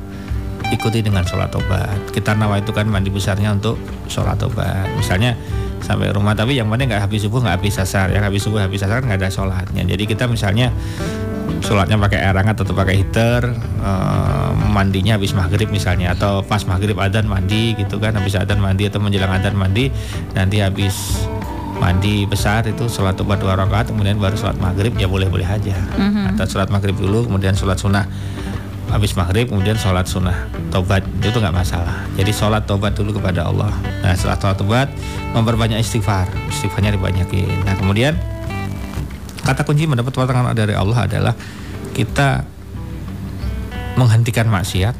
ikuti 0.72 1.04
dengan 1.04 1.22
sholat 1.24 1.52
tobat. 1.52 2.10
Kita 2.10 2.34
nawa 2.34 2.60
itu 2.60 2.72
kan 2.72 2.88
mandi 2.88 3.12
besarnya 3.12 3.52
untuk 3.52 3.76
sholat 4.08 4.40
tobat. 4.40 4.88
Misalnya 4.96 5.36
sampai 5.84 6.08
rumah 6.16 6.32
tapi 6.32 6.56
yang 6.56 6.72
penting 6.72 6.88
nggak 6.88 7.04
habis 7.04 7.28
subuh 7.28 7.44
nggak 7.44 7.60
habis 7.60 7.76
asar 7.76 8.08
yang 8.08 8.24
habis 8.24 8.40
subuh 8.40 8.64
habis 8.64 8.80
asar 8.80 9.04
nggak 9.04 9.20
ada 9.20 9.28
sholatnya 9.28 9.84
jadi 9.84 10.04
kita 10.08 10.24
misalnya 10.24 10.72
sholatnya 11.60 12.00
pakai 12.00 12.24
air 12.24 12.32
hangat 12.32 12.64
atau 12.64 12.72
pakai 12.72 13.04
heater 13.04 13.52
eh, 13.84 14.50
mandinya 14.72 15.20
habis 15.20 15.36
maghrib 15.36 15.68
misalnya 15.68 16.16
atau 16.16 16.40
pas 16.40 16.64
maghrib 16.64 16.96
adan 16.96 17.28
mandi 17.28 17.76
gitu 17.76 18.00
kan 18.00 18.16
habis 18.16 18.32
adan 18.32 18.64
mandi 18.64 18.88
atau 18.88 18.96
menjelang 18.96 19.28
adan 19.28 19.52
mandi 19.52 19.92
nanti 20.32 20.64
habis 20.64 21.28
mandi 21.78 22.24
besar 22.24 22.62
itu 22.66 22.86
sholat 22.86 23.18
tobat 23.18 23.42
dua 23.42 23.58
rakaat 23.58 23.90
kemudian 23.90 24.16
baru 24.16 24.38
sholat 24.38 24.56
maghrib 24.62 24.94
ya 24.94 25.10
boleh 25.10 25.26
boleh 25.26 25.46
aja. 25.46 25.74
Mhm. 25.98 26.34
atau 26.34 26.46
sholat 26.46 26.70
maghrib 26.70 26.94
dulu 26.94 27.26
kemudian 27.26 27.54
sholat 27.54 27.78
sunnah. 27.78 28.06
Habis 28.90 29.18
maghrib 29.18 29.50
kemudian 29.50 29.74
sholat 29.74 30.06
sunnah. 30.06 30.46
Tobat 30.70 31.02
itu 31.18 31.34
nggak 31.34 31.54
masalah. 31.54 32.06
Jadi 32.14 32.30
sholat 32.30 32.62
tobat 32.62 32.94
dulu 32.94 33.18
kepada 33.18 33.50
Allah. 33.50 33.74
Nah 34.06 34.14
setelah 34.14 34.38
sholat 34.38 34.56
tobat 34.58 34.88
memperbanyak 35.34 35.82
istighfar. 35.82 36.30
Istighfarnya 36.52 36.94
dibanyakin. 36.94 37.66
Nah 37.66 37.74
kemudian 37.74 38.14
kata 39.42 39.66
kunci 39.66 39.90
mendapat 39.90 40.14
pertolongan 40.14 40.54
dari 40.54 40.78
Allah 40.78 41.10
adalah 41.10 41.34
kita 41.94 42.46
menghentikan 43.94 44.50
maksiat 44.50 44.94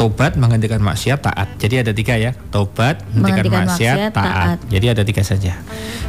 tobat 0.00 0.32
menghentikan 0.40 0.80
maksiat 0.80 1.20
taat 1.20 1.60
jadi 1.60 1.84
ada 1.84 1.92
tiga 1.92 2.16
ya 2.16 2.32
tobat 2.48 3.04
menghentikan 3.12 3.52
Menghentikan 3.52 3.68
maksiat, 3.68 3.96
maksiat, 4.00 4.12
taat. 4.16 4.32
taat. 4.32 4.58
jadi 4.72 4.86
ada 4.96 5.02
tiga 5.04 5.20
saja 5.20 5.52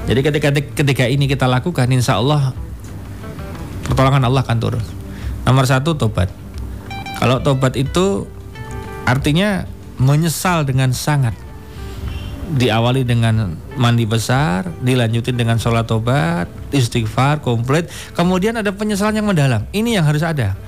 jadi 0.07 0.19
ketika 0.23 0.49
ketika 0.55 1.03
ini 1.11 1.27
kita 1.27 1.43
lakukan 1.43 1.91
insya 1.91 2.23
Allah 2.23 2.55
pertolongan 3.91 4.23
Allah 4.23 4.47
akan 4.47 4.57
turun 4.63 4.83
nomor 5.43 5.67
satu 5.67 5.99
tobat 5.99 6.31
kalau 7.19 7.43
tobat 7.43 7.75
itu 7.75 8.31
artinya 9.03 9.67
menyesal 9.99 10.63
dengan 10.63 10.95
sangat 10.95 11.35
diawali 12.51 13.07
dengan 13.07 13.55
mandi 13.79 14.03
besar, 14.03 14.67
dilanjutin 14.83 15.39
dengan 15.39 15.55
sholat 15.55 15.87
tobat, 15.87 16.51
istighfar 16.75 17.39
komplit, 17.39 17.87
kemudian 18.11 18.59
ada 18.59 18.75
penyesalan 18.75 19.23
yang 19.23 19.27
mendalam. 19.31 19.63
Ini 19.71 20.01
yang 20.01 20.05
harus 20.07 20.19
ada. 20.19 20.59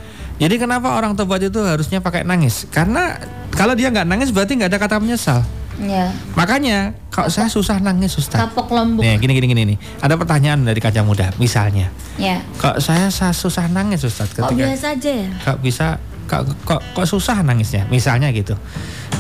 Jadi 0.42 0.56
kenapa 0.58 0.98
orang 0.98 1.14
tobat 1.14 1.40
itu 1.46 1.62
harusnya 1.62 2.02
pakai 2.02 2.26
nangis? 2.26 2.66
Karena 2.74 3.18
Kalau 3.54 3.78
dia 3.78 3.94
nggak 3.94 4.10
nangis 4.10 4.34
berarti 4.34 4.58
nggak 4.58 4.74
ada 4.74 4.82
kata 4.82 4.98
menyesal. 4.98 5.46
Ya. 5.78 6.10
Makanya 6.34 6.98
kalau 7.14 7.30
saya 7.30 7.46
susah 7.50 7.78
nangis 7.78 8.18
Ustaz. 8.18 8.42
Kapok 8.42 8.74
lombok. 8.74 9.06
Nih, 9.06 9.22
gini 9.22 9.38
gini 9.38 9.46
gini 9.46 9.62
nih. 9.74 9.78
Ada 10.02 10.18
pertanyaan 10.18 10.66
dari 10.66 10.82
kaca 10.82 11.06
muda, 11.06 11.30
misalnya. 11.38 11.94
Ya. 12.18 12.42
Kok 12.58 12.82
saya 12.82 13.14
sa- 13.14 13.30
susah 13.34 13.70
nangis 13.70 14.02
Ustaz 14.02 14.34
Kok 14.34 14.50
ketika 14.50 14.74
biasa 14.74 14.98
aja 14.98 15.12
ya? 15.14 15.30
kok 15.38 15.58
bisa 15.62 16.02
kok, 16.26 16.50
kok 16.66 16.82
kok 16.98 17.06
susah 17.06 17.46
nangisnya 17.46 17.86
misalnya 17.94 18.34
gitu. 18.34 18.58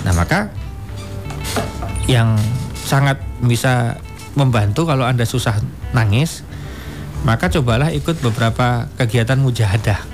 Nah, 0.02 0.17
maka 0.17 0.49
yang 2.10 2.34
sangat 2.73 3.21
bisa 3.41 4.02
membantu 4.34 4.89
kalau 4.89 5.06
Anda 5.06 5.30
susah 5.30 5.58
nangis, 5.93 6.41
maka 7.21 7.54
cobalah 7.54 7.93
ikut 7.93 8.17
beberapa 8.21 8.89
kegiatan 8.97 9.38
mujahadah 9.38 10.12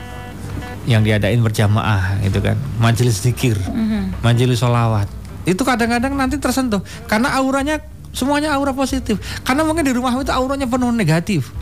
yang 0.89 1.06
diadain 1.06 1.38
berjamaah 1.38 2.17
gitu 2.25 2.41
kan. 2.41 2.58
Majelis 2.82 3.21
zikir, 3.21 3.56
Mhm. 3.62 4.25
majelis 4.25 4.58
solawat. 4.58 5.06
Itu 5.45 5.62
kadang-kadang 5.62 6.17
nanti 6.17 6.41
tersentuh 6.41 6.82
karena 7.06 7.38
auranya 7.38 7.78
semuanya 8.10 8.58
aura 8.58 8.73
positif. 8.73 9.21
Karena 9.45 9.62
mungkin 9.62 9.86
di 9.86 9.93
rumah 9.93 10.17
itu 10.17 10.34
auranya 10.34 10.65
penuh 10.65 10.89
negatif. 10.89 11.54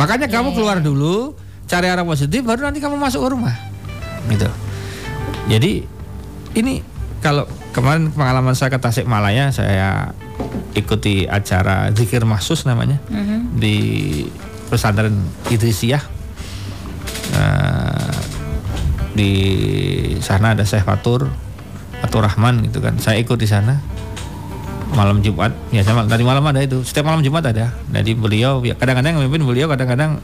Makanya 0.00 0.32
kamu 0.32 0.56
keluar 0.56 0.80
dulu, 0.80 1.36
cari 1.68 1.86
arah 1.92 2.02
positif, 2.08 2.40
baru 2.40 2.64
nanti 2.64 2.80
kamu 2.80 2.96
masuk 2.96 3.20
ke 3.20 3.28
rumah. 3.36 3.52
Gitu. 4.32 4.48
Jadi 5.52 5.84
ini 6.56 6.80
kalau 7.20 7.44
kemarin 7.76 8.08
pengalaman 8.08 8.56
saya 8.56 8.72
ke 8.72 8.80
Tasikmalaya, 8.80 9.52
saya 9.52 10.16
ikuti 10.72 11.28
acara 11.28 11.92
zikir 11.92 12.24
mahsus 12.24 12.64
namanya 12.64 12.96
Mhm. 13.12 13.60
di 13.60 13.76
pesantren 14.72 15.20
Idrisiyah. 15.52 16.00
Eh, 17.30 17.99
di 19.14 19.32
sana 20.22 20.54
ada 20.54 20.62
Syekh 20.62 20.86
Fatur 20.86 21.30
atau 22.00 22.18
Rahman 22.22 22.64
gitu 22.66 22.80
kan. 22.80 22.96
Saya 23.02 23.20
ikut 23.20 23.36
di 23.36 23.48
sana 23.48 23.78
malam 24.94 25.22
Jumat. 25.22 25.54
Ya 25.70 25.86
sama 25.86 26.06
tadi 26.06 26.22
malam 26.26 26.42
ada 26.46 26.60
itu. 26.62 26.82
Setiap 26.82 27.10
malam 27.10 27.22
Jumat 27.22 27.46
ada. 27.46 27.74
Jadi 27.90 28.12
beliau 28.14 28.62
ya 28.62 28.74
kadang-kadang 28.74 29.18
memimpin 29.22 29.42
beliau 29.46 29.66
kadang-kadang 29.70 30.18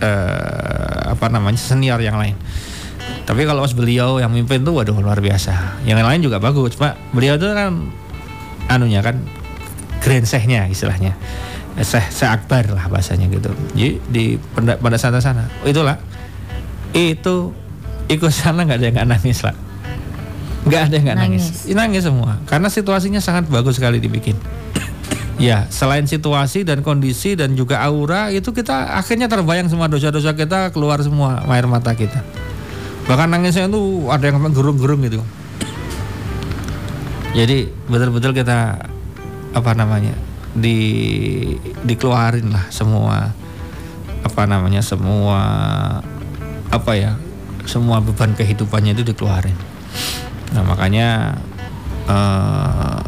eh, 0.00 1.00
apa 1.12 1.26
namanya 1.28 1.60
senior 1.60 2.00
yang 2.00 2.16
lain. 2.16 2.36
Tapi 3.22 3.46
kalau 3.46 3.62
pas 3.62 3.72
beliau 3.72 4.18
yang 4.18 4.34
mimpin 4.34 4.66
tuh 4.66 4.74
waduh 4.74 4.98
luar 4.98 5.22
biasa. 5.22 5.82
Yang 5.86 6.02
lain 6.02 6.20
juga 6.20 6.36
bagus. 6.42 6.74
Cuma 6.74 6.98
beliau 7.14 7.38
tuh 7.38 7.54
kan 7.54 7.92
anunya 8.68 9.00
kan 9.00 9.20
grand 10.02 10.26
sehnya 10.26 10.66
istilahnya. 10.66 11.14
Seh, 11.80 12.04
seh 12.12 12.28
akbar 12.28 12.68
lah 12.68 12.84
bahasanya 12.92 13.32
gitu. 13.32 13.48
Jadi 13.72 13.90
di 14.12 14.24
pada, 14.36 14.76
pada 14.76 14.96
sana 15.00 15.24
sana. 15.24 15.48
Itulah 15.64 15.96
itu 16.92 17.56
ikut 18.16 18.32
sana 18.32 18.64
nggak 18.64 18.78
ada 18.78 18.86
yang 18.88 18.96
nggak 19.00 19.10
nangis 19.18 19.38
lah. 19.44 19.56
Nggak 20.62 20.80
ada 20.88 20.94
yang 20.94 21.04
nggak 21.10 21.18
nangis. 21.18 21.44
Nangis. 21.66 21.74
nangis. 21.74 22.02
semua. 22.04 22.32
Karena 22.46 22.68
situasinya 22.70 23.20
sangat 23.20 23.48
bagus 23.48 23.78
sekali 23.80 23.98
dibikin. 23.98 24.36
Ya, 25.40 25.66
selain 25.74 26.06
situasi 26.06 26.62
dan 26.62 26.86
kondisi 26.86 27.34
dan 27.34 27.58
juga 27.58 27.82
aura 27.82 28.30
itu 28.30 28.54
kita 28.54 28.94
akhirnya 28.94 29.26
terbayang 29.26 29.66
semua 29.66 29.90
dosa-dosa 29.90 30.38
kita 30.38 30.70
keluar 30.70 31.02
semua 31.02 31.42
air 31.50 31.66
mata 31.66 31.90
kita. 31.98 32.22
Bahkan 33.10 33.26
nangisnya 33.26 33.66
itu 33.66 34.06
ada 34.06 34.22
yang 34.22 34.38
gerung-gerung 34.54 35.02
gitu. 35.02 35.18
Jadi 37.34 37.74
betul-betul 37.90 38.38
kita 38.38 38.86
apa 39.50 39.72
namanya 39.74 40.14
di 40.52 40.78
dikeluarin 41.82 42.52
lah 42.52 42.68
semua 42.68 43.32
apa 44.22 44.42
namanya 44.44 44.84
semua 44.84 45.40
apa 46.68 46.92
ya 46.94 47.16
semua 47.66 48.02
beban 48.02 48.34
kehidupannya 48.34 48.96
itu 48.96 49.04
dikeluarin. 49.06 49.54
Nah 50.52 50.62
makanya 50.66 51.38
eh, 52.06 53.00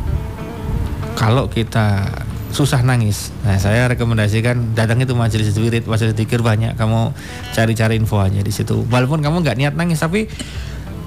kalau 1.15 1.47
kita 1.49 2.11
susah 2.55 2.87
nangis, 2.87 3.35
nah 3.43 3.59
saya 3.59 3.91
rekomendasikan 3.91 4.79
datang 4.79 5.03
itu 5.03 5.11
majelis 5.19 5.51
wirid, 5.59 5.91
majelis 5.91 6.15
zikir 6.15 6.39
banyak. 6.39 6.79
Kamu 6.79 7.11
cari-cari 7.51 7.99
info 7.99 8.23
aja 8.23 8.39
di 8.39 8.53
situ. 8.55 8.87
Walaupun 8.87 9.19
kamu 9.27 9.43
nggak 9.43 9.59
niat 9.59 9.75
nangis, 9.75 9.99
tapi 9.99 10.31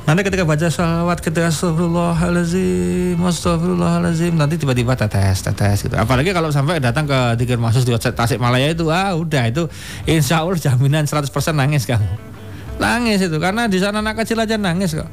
nanti 0.04 0.28
ketika 0.28 0.44
baca 0.44 0.68
salawat 0.68 1.24
ketika 1.24 1.48
astagfirullahalazim, 1.48 3.16
astagfirullahalazim, 3.24 4.36
nanti 4.36 4.60
tiba-tiba 4.60 5.00
tetes, 5.00 5.40
tetes 5.40 5.88
gitu. 5.88 5.96
Apalagi 5.96 6.36
kalau 6.36 6.52
sampai 6.52 6.84
datang 6.84 7.08
ke 7.08 7.40
zikir 7.40 7.56
mahsus 7.56 7.88
di 7.88 7.96
Tasik 7.96 8.44
Malaya 8.44 8.68
itu, 8.68 8.92
ah 8.92 9.16
udah 9.16 9.48
itu 9.48 9.72
insya 10.04 10.44
Allah 10.44 10.60
jaminan 10.60 11.08
100% 11.08 11.32
nangis 11.56 11.88
kamu. 11.88 12.37
Nangis 12.78 13.20
itu 13.26 13.38
karena 13.42 13.66
di 13.66 13.78
sana 13.82 14.00
anak 14.02 14.22
kecil 14.24 14.38
aja 14.42 14.56
nangis 14.58 14.94
kok. 14.94 15.10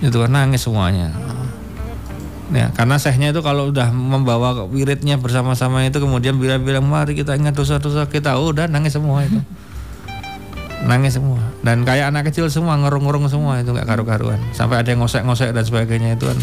Itu 0.00 0.16
kan 0.20 0.32
nangis 0.32 0.64
semuanya. 0.64 1.12
Ya, 2.50 2.66
karena 2.74 2.98
sehnya 2.98 3.30
itu 3.30 3.46
kalau 3.46 3.70
udah 3.70 3.94
membawa 3.94 4.66
wiridnya 4.66 5.14
bersama-sama 5.22 5.86
itu 5.86 6.02
kemudian 6.02 6.34
bilang-bilang 6.34 6.82
mari 6.82 7.14
kita 7.14 7.38
ingat 7.38 7.54
dosa-dosa 7.54 8.10
kita, 8.10 8.42
oh, 8.42 8.50
udah 8.50 8.66
nangis 8.66 8.98
semua 8.98 9.22
itu. 9.22 9.38
Nangis 10.82 11.20
semua 11.20 11.38
dan 11.60 11.84
kayak 11.84 12.08
anak 12.08 12.32
kecil 12.32 12.48
semua 12.48 12.74
ngerung-ngerung 12.80 13.28
semua 13.28 13.60
itu 13.60 13.70
nggak 13.70 13.86
karu-karuan. 13.86 14.40
Sampai 14.56 14.80
ada 14.80 14.88
yang 14.88 15.04
ngosek-ngosek 15.04 15.52
dan 15.52 15.62
sebagainya 15.62 16.16
itu 16.16 16.24
kan. 16.26 16.38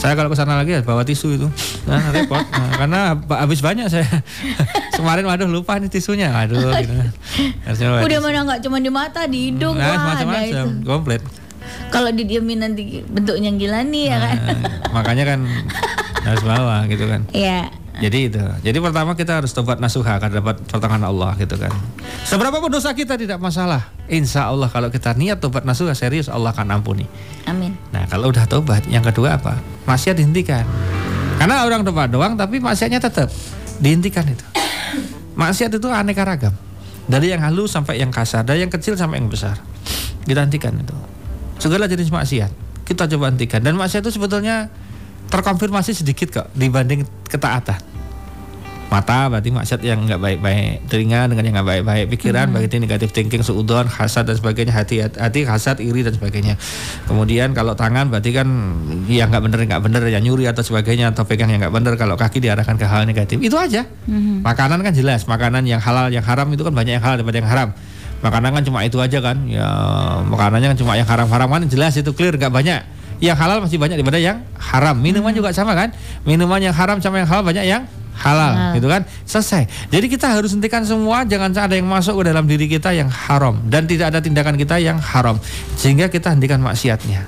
Saya 0.00 0.16
kalau 0.16 0.26
ke 0.26 0.34
sana 0.34 0.56
lagi 0.56 0.72
ya 0.72 0.80
bawa 0.80 1.04
tisu 1.04 1.36
itu. 1.36 1.48
Nah, 1.84 2.08
repot. 2.08 2.40
Nah, 2.40 2.72
karena 2.74 3.00
habis 3.36 3.60
banyak 3.60 3.84
saya. 3.86 4.08
Kemarin 4.96 5.28
waduh 5.28 5.44
lupa 5.44 5.76
nih 5.76 5.92
tisunya. 5.92 6.32
Aduh 6.32 6.56
gitu. 6.74 6.92
Harusnya 7.62 8.00
Udah 8.00 8.08
tisu. 8.08 8.24
mana 8.24 8.38
nggak 8.42 8.60
cuma 8.64 8.80
di 8.80 8.88
mata, 8.88 9.28
di 9.28 9.52
hidung, 9.52 9.76
Nah, 9.76 10.16
macam-macam, 10.16 10.64
itu. 10.80 10.88
komplit. 10.88 11.20
Kalau 11.92 12.08
didiemin 12.08 12.58
nanti 12.58 13.04
bentuknya 13.04 13.52
gila 13.52 13.84
nih 13.84 14.04
ya 14.08 14.18
kan. 14.18 14.36
Nah, 14.40 14.56
makanya 14.90 15.24
kan 15.28 15.40
harus 16.26 16.42
bawa 16.42 16.88
gitu 16.88 17.04
kan. 17.04 17.20
Iya. 17.30 17.68
Jadi 18.00 18.32
itu. 18.32 18.40
Jadi 18.40 18.78
pertama 18.80 19.12
kita 19.12 19.44
harus 19.44 19.52
tobat 19.52 19.76
nasuha 19.76 20.16
akan 20.16 20.30
dapat 20.32 20.56
pertolongan 20.64 21.04
Allah 21.04 21.36
gitu 21.36 21.60
kan. 21.60 21.68
Seberapa 22.24 22.56
pun 22.56 22.72
dosa 22.72 22.96
kita 22.96 23.20
tidak 23.20 23.36
masalah. 23.36 23.92
Insya 24.08 24.48
Allah 24.48 24.72
kalau 24.72 24.88
kita 24.88 25.12
niat 25.12 25.36
tobat 25.36 25.68
nasuha 25.68 25.92
serius 25.92 26.32
Allah 26.32 26.56
akan 26.56 26.80
ampuni. 26.80 27.04
Amin. 27.44 27.76
Nah 27.92 28.08
kalau 28.08 28.32
udah 28.32 28.48
tobat, 28.48 28.88
yang 28.88 29.04
kedua 29.04 29.36
apa? 29.36 29.60
Maksiat 29.90 30.14
dihentikan. 30.14 30.62
Karena 31.42 31.66
orang 31.66 31.82
tobat 31.82 32.14
doang, 32.14 32.38
tapi 32.38 32.62
maksiatnya 32.62 33.02
tetap 33.02 33.26
dihentikan 33.82 34.22
itu. 34.30 34.46
Maksiat 35.34 35.74
itu 35.74 35.88
aneka 35.90 36.22
ragam. 36.22 36.54
Dari 37.10 37.34
yang 37.34 37.42
halus 37.42 37.74
sampai 37.74 37.98
yang 37.98 38.14
kasar, 38.14 38.46
dari 38.46 38.62
yang 38.62 38.70
kecil 38.70 38.94
sampai 38.94 39.18
yang 39.18 39.26
besar. 39.26 39.58
Kita 40.22 40.46
hentikan 40.46 40.78
itu. 40.78 40.94
Segala 41.58 41.90
jenis 41.90 42.14
maksiat 42.14 42.70
kita 42.86 43.06
coba 43.06 43.30
hentikan. 43.30 43.62
Dan 43.62 43.74
maksiat 43.78 44.06
itu 44.06 44.14
sebetulnya 44.18 44.70
terkonfirmasi 45.30 45.94
sedikit 45.94 46.30
kok 46.30 46.46
dibanding 46.54 47.06
ketaatan. 47.26 47.89
Mata 48.90 49.30
berarti 49.30 49.54
maksiat 49.54 49.86
yang 49.86 50.02
nggak 50.02 50.18
baik-baik, 50.18 50.90
telinga 50.90 51.30
dengan 51.30 51.46
yang 51.46 51.54
nggak 51.62 51.68
baik-baik, 51.70 52.04
pikiran 52.10 52.50
berarti 52.50 52.82
negatif 52.82 53.14
thinking, 53.14 53.38
seudon, 53.46 53.86
hasad 53.86 54.26
dan 54.26 54.34
sebagainya, 54.34 54.74
hati 54.74 54.98
hati 55.06 55.46
hasad, 55.46 55.78
iri 55.78 56.02
dan 56.02 56.10
sebagainya. 56.18 56.58
Kemudian 57.06 57.54
kalau 57.54 57.78
tangan 57.78 58.10
berarti 58.10 58.34
kan 58.34 58.50
yang 59.06 59.30
nggak 59.30 59.46
bener 59.46 59.58
nggak 59.62 59.82
bener, 59.86 60.02
yang 60.10 60.26
nyuri 60.26 60.50
atau 60.50 60.66
sebagainya 60.66 61.14
atau 61.14 61.22
pegang 61.22 61.54
yang 61.54 61.62
nggak 61.62 61.70
bener. 61.70 61.94
Kalau 61.94 62.18
kaki 62.18 62.42
diarahkan 62.42 62.74
ke 62.74 62.82
hal 62.82 63.06
negatif, 63.06 63.38
itu 63.38 63.54
aja. 63.54 63.86
Makanan 64.42 64.82
kan 64.82 64.90
jelas, 64.90 65.22
makanan 65.30 65.70
yang 65.70 65.78
halal, 65.78 66.10
yang 66.10 66.26
haram 66.26 66.50
itu 66.50 66.66
kan 66.66 66.74
banyak 66.74 66.98
yang 66.98 67.04
halal 67.06 67.22
daripada 67.22 67.38
yang 67.38 67.46
haram. 67.46 67.68
Makanan 68.26 68.50
kan 68.58 68.62
cuma 68.66 68.82
itu 68.82 68.98
aja 68.98 69.22
kan, 69.22 69.38
ya 69.46 69.70
makanannya 70.26 70.74
kan 70.74 70.78
cuma 70.82 70.98
yang 70.98 71.06
haram-haram 71.06 71.46
kan 71.46 71.62
jelas 71.70 71.94
itu 71.94 72.10
clear 72.10 72.34
nggak 72.34 72.50
banyak. 72.50 72.82
Yang 73.22 73.36
halal 73.38 73.62
masih 73.62 73.78
banyak 73.78 74.02
daripada 74.02 74.18
yang 74.18 74.42
haram. 74.58 74.98
Minuman 74.98 75.30
juga 75.30 75.54
sama 75.54 75.78
kan, 75.78 75.94
minuman 76.26 76.58
yang 76.58 76.74
haram 76.74 76.98
sama 76.98 77.22
yang 77.22 77.30
halal 77.30 77.46
banyak 77.46 77.70
yang 77.70 77.86
halal, 78.20 78.52
Halal. 78.52 78.72
gitu 78.76 78.86
kan 78.92 79.02
selesai. 79.24 79.64
Jadi 79.88 80.06
kita 80.12 80.28
harus 80.28 80.52
hentikan 80.52 80.84
semua, 80.84 81.24
jangan 81.24 81.56
ada 81.56 81.72
yang 81.72 81.88
masuk 81.88 82.20
ke 82.20 82.28
dalam 82.28 82.44
diri 82.44 82.68
kita 82.68 82.92
yang 82.92 83.08
haram 83.08 83.56
dan 83.64 83.88
tidak 83.88 84.12
ada 84.12 84.20
tindakan 84.20 84.60
kita 84.60 84.76
yang 84.76 85.00
haram, 85.00 85.40
sehingga 85.80 86.12
kita 86.12 86.28
hentikan 86.28 86.60
maksiatnya. 86.60 87.24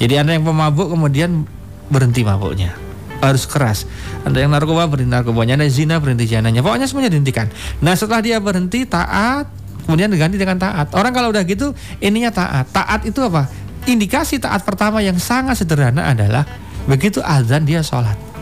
Jadi 0.00 0.14
anda 0.16 0.32
yang 0.34 0.42
pemabuk 0.42 0.90
kemudian 0.90 1.44
berhenti 1.92 2.24
mabuknya 2.24 2.74
harus 3.22 3.48
keras. 3.48 3.88
Ada 4.24 4.44
yang 4.44 4.52
narkoba 4.52 4.88
berhenti 4.88 5.08
narkobanya, 5.12 5.56
yang 5.56 5.72
zina 5.72 5.96
berhenti 5.96 6.28
zinanya. 6.28 6.60
Pokoknya 6.60 6.84
semuanya 6.84 7.12
dihentikan. 7.12 7.48
Nah 7.80 7.96
setelah 7.96 8.20
dia 8.20 8.36
berhenti 8.40 8.84
taat, 8.84 9.48
kemudian 9.88 10.12
diganti 10.12 10.36
dengan 10.36 10.60
taat. 10.60 10.92
Orang 10.92 11.12
kalau 11.16 11.32
udah 11.32 11.44
gitu 11.44 11.72
ininya 12.00 12.32
taat. 12.32 12.68
Taat 12.72 13.08
itu 13.08 13.20
apa? 13.24 13.48
Indikasi 13.84 14.40
taat 14.40 14.64
pertama 14.64 15.04
yang 15.04 15.16
sangat 15.20 15.60
sederhana 15.60 16.08
adalah 16.08 16.44
begitu 16.88 17.20
azan 17.24 17.64
dia 17.64 17.84
sholat. 17.84 18.33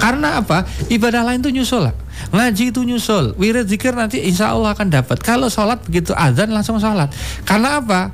Karena 0.00 0.40
apa? 0.40 0.64
Ibadah 0.88 1.22
lain 1.26 1.40
tuh 1.42 1.52
nyusul 1.52 1.88
lah. 1.90 1.94
Ngaji 2.32 2.70
itu 2.70 2.80
nyusul. 2.84 3.34
Wirid 3.36 3.68
zikir 3.68 3.92
nanti 3.92 4.22
insya 4.22 4.52
Allah 4.54 4.72
akan 4.76 4.88
dapat. 4.88 5.18
Kalau 5.20 5.50
sholat 5.50 5.82
begitu 5.84 6.12
azan 6.14 6.52
langsung 6.52 6.78
sholat. 6.78 7.10
Karena 7.44 7.80
apa? 7.82 8.12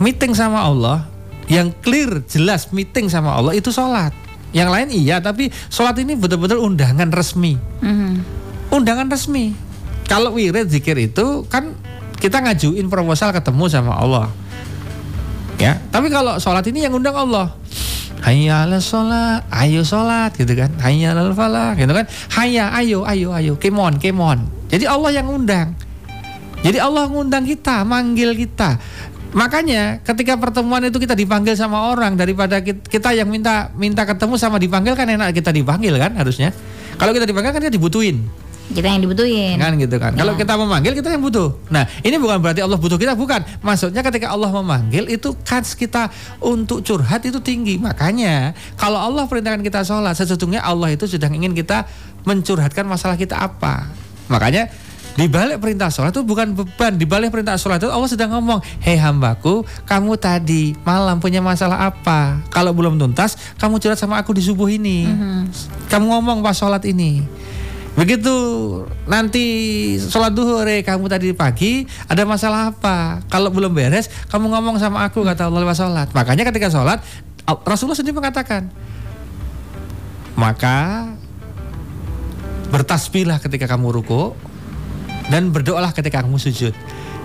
Meeting 0.00 0.34
sama 0.34 0.66
Allah 0.66 1.06
yang 1.48 1.72
clear 1.84 2.24
jelas 2.24 2.72
meeting 2.72 3.12
sama 3.12 3.36
Allah 3.36 3.52
itu 3.52 3.68
sholat. 3.68 4.12
Yang 4.54 4.68
lain 4.70 4.88
iya 4.94 5.18
tapi 5.18 5.50
sholat 5.68 5.98
ini 5.98 6.14
betul-betul 6.14 6.62
undangan 6.62 7.10
resmi. 7.10 7.58
Mhm. 7.82 8.12
Undangan 8.70 9.10
resmi. 9.10 9.52
Kalau 10.06 10.36
wirid 10.36 10.68
zikir 10.70 10.94
itu 11.00 11.44
kan 11.48 11.74
kita 12.20 12.40
ngajuin 12.40 12.86
proposal 12.88 13.34
ketemu 13.34 13.64
sama 13.68 13.98
Allah. 13.98 14.26
Ya, 15.58 15.78
tapi 15.94 16.10
kalau 16.10 16.34
sholat 16.42 16.66
ini 16.66 16.82
yang 16.82 16.94
undang 16.94 17.14
Allah. 17.14 17.54
Hayya 18.24 18.64
ala 18.64 18.80
sholat, 18.80 19.44
ayo 19.52 19.84
sholat 19.84 20.32
gitu 20.32 20.56
kan. 20.56 20.72
Hayya 20.80 21.12
ala 21.12 21.28
falah 21.36 21.76
gitu 21.76 21.92
kan. 21.92 22.08
Hayya, 22.32 22.72
ayo, 22.72 23.04
ayo, 23.04 23.36
ayo, 23.36 23.52
kemon, 23.60 24.00
kemon. 24.00 24.48
Jadi 24.72 24.88
Allah 24.88 25.10
yang 25.12 25.28
undang. 25.28 25.76
Jadi 26.64 26.80
Allah 26.80 27.04
ngundang 27.12 27.44
kita, 27.44 27.84
manggil 27.84 28.32
kita. 28.32 28.80
Makanya 29.36 30.00
ketika 30.00 30.40
pertemuan 30.40 30.80
itu 30.88 30.96
kita 30.96 31.12
dipanggil 31.12 31.52
sama 31.52 31.92
orang 31.92 32.16
daripada 32.16 32.64
kita 32.64 33.12
yang 33.12 33.28
minta 33.28 33.68
minta 33.76 34.08
ketemu 34.08 34.40
sama 34.40 34.56
dipanggil 34.56 34.96
kan 34.96 35.04
enak 35.04 35.36
kita 35.36 35.52
dipanggil 35.52 35.92
kan 36.00 36.16
harusnya. 36.16 36.56
Kalau 36.96 37.12
kita 37.12 37.28
dipanggil 37.28 37.52
kan 37.52 37.60
kita 37.60 37.74
dibutuhin 37.76 38.24
kita 38.72 38.86
yang 38.88 39.02
dibutuhin. 39.04 39.60
Kan 39.60 39.76
gitu 39.76 39.96
kan. 40.00 40.16
Ya. 40.16 40.24
kalau 40.24 40.34
kita 40.40 40.56
memanggil 40.56 40.92
kita 40.96 41.12
yang 41.12 41.20
butuh. 41.20 41.52
Nah 41.68 41.84
ini 42.00 42.16
bukan 42.16 42.40
berarti 42.40 42.64
Allah 42.64 42.80
butuh 42.80 42.96
kita 42.96 43.12
bukan. 43.12 43.44
Maksudnya 43.60 44.00
ketika 44.00 44.32
Allah 44.32 44.48
memanggil 44.48 45.04
itu 45.12 45.36
kans 45.44 45.76
kita 45.76 46.08
untuk 46.40 46.80
curhat 46.80 47.20
itu 47.28 47.36
tinggi. 47.44 47.76
Makanya 47.76 48.56
kalau 48.80 48.96
Allah 48.96 49.28
perintahkan 49.28 49.60
kita 49.60 49.84
sholat 49.84 50.16
sesungguhnya 50.16 50.64
Allah 50.64 50.96
itu 50.96 51.04
sudah 51.04 51.28
ingin 51.28 51.52
kita 51.52 51.84
mencurhatkan 52.24 52.88
masalah 52.88 53.20
kita 53.20 53.36
apa. 53.36 53.84
Makanya 54.32 54.72
di 55.14 55.30
balik 55.30 55.62
perintah 55.62 55.92
sholat 55.92 56.10
itu 56.16 56.24
bukan 56.24 56.56
beban. 56.56 56.96
Di 56.96 57.04
balik 57.04 57.30
perintah 57.36 57.60
sholat 57.60 57.84
itu 57.84 57.92
Allah 57.92 58.08
sedang 58.08 58.32
ngomong 58.32 58.64
hei 58.80 58.96
hambaku 58.96 59.62
kamu 59.84 60.16
tadi 60.16 60.72
malam 60.82 61.20
punya 61.20 61.44
masalah 61.44 61.92
apa? 61.92 62.40
Kalau 62.48 62.72
belum 62.72 62.96
tuntas 62.96 63.36
kamu 63.60 63.76
curhat 63.76 64.00
sama 64.00 64.16
aku 64.18 64.32
di 64.32 64.40
subuh 64.40 64.72
ini. 64.72 65.04
Mm 65.04 65.14
-hmm. 65.20 65.40
kamu 65.92 66.04
ngomong 66.08 66.40
pas 66.40 66.56
sholat 66.56 66.80
ini 66.88 67.22
Begitu 67.94 68.36
nanti 69.06 69.46
sholat 70.02 70.34
duhur 70.34 70.66
eh, 70.66 70.82
kamu 70.82 71.06
tadi 71.06 71.30
pagi 71.30 71.86
ada 72.10 72.26
masalah 72.26 72.74
apa? 72.74 73.22
Kalau 73.30 73.54
belum 73.54 73.70
beres, 73.70 74.10
kamu 74.26 74.50
ngomong 74.50 74.82
sama 74.82 75.06
aku 75.06 75.22
kata 75.22 75.46
Allah 75.46 75.62
lewat 75.62 75.78
sholat. 75.78 76.08
Makanya 76.10 76.42
ketika 76.50 76.74
sholat 76.74 76.98
Rasulullah 77.62 77.94
sendiri 77.94 78.18
mengatakan, 78.18 78.66
maka 80.34 81.06
bertasbihlah 82.74 83.38
ketika 83.38 83.70
kamu 83.70 84.02
ruku 84.02 84.34
dan 85.30 85.54
berdoalah 85.54 85.94
ketika 85.94 86.26
kamu 86.26 86.42
sujud. 86.42 86.74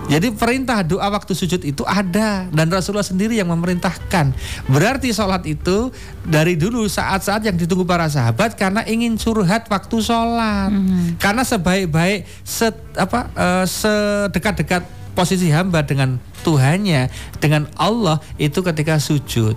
Jadi 0.08 0.32
perintah 0.34 0.80
doa 0.82 1.06
waktu 1.12 1.36
sujud 1.36 1.60
itu 1.62 1.84
ada 1.86 2.48
dan 2.50 2.66
Rasulullah 2.72 3.06
sendiri 3.06 3.36
yang 3.38 3.52
memerintahkan. 3.52 4.32
Berarti 4.66 5.14
sholat 5.14 5.46
itu 5.46 5.92
dari 6.26 6.56
dulu 6.58 6.88
saat-saat 6.88 7.46
yang 7.46 7.54
ditunggu 7.54 7.86
para 7.86 8.08
sahabat 8.10 8.56
karena 8.56 8.82
ingin 8.88 9.14
curhat 9.20 9.70
waktu 9.70 9.96
sholat. 10.02 10.72
Mm 10.72 10.82
-hmm. 10.82 11.04
Karena 11.20 11.42
sebaik-baik 11.46 12.26
set, 12.42 12.74
apa 12.98 13.30
uh, 13.36 13.64
sedekat-dekat 13.68 14.82
posisi 15.14 15.52
hamba 15.52 15.84
dengan 15.84 16.16
Tuhannya, 16.40 17.12
dengan 17.36 17.68
Allah 17.76 18.18
itu 18.40 18.64
ketika 18.64 18.96
sujud. 18.96 19.54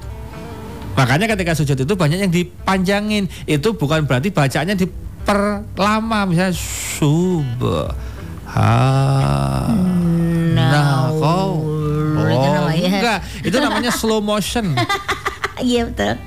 Makanya 0.93 1.25
ketika 1.33 1.57
sujud 1.57 1.77
itu 1.79 1.93
banyak 1.97 2.19
yang 2.21 2.33
dipanjangin. 2.33 3.25
Itu 3.49 3.73
bukan 3.73 4.05
berarti 4.05 4.29
bacanya 4.29 4.77
diperlama 4.77 6.29
misalnya 6.29 6.53
subh 8.53 9.73
nah 10.53 11.09
kau 11.09 11.57
oh 12.13 12.69
enggak 12.69 13.19
itu 13.41 13.57
namanya 13.57 13.89
slow 13.89 14.21
motion 14.21 14.77
iya 15.65 15.89
betul 15.89 16.21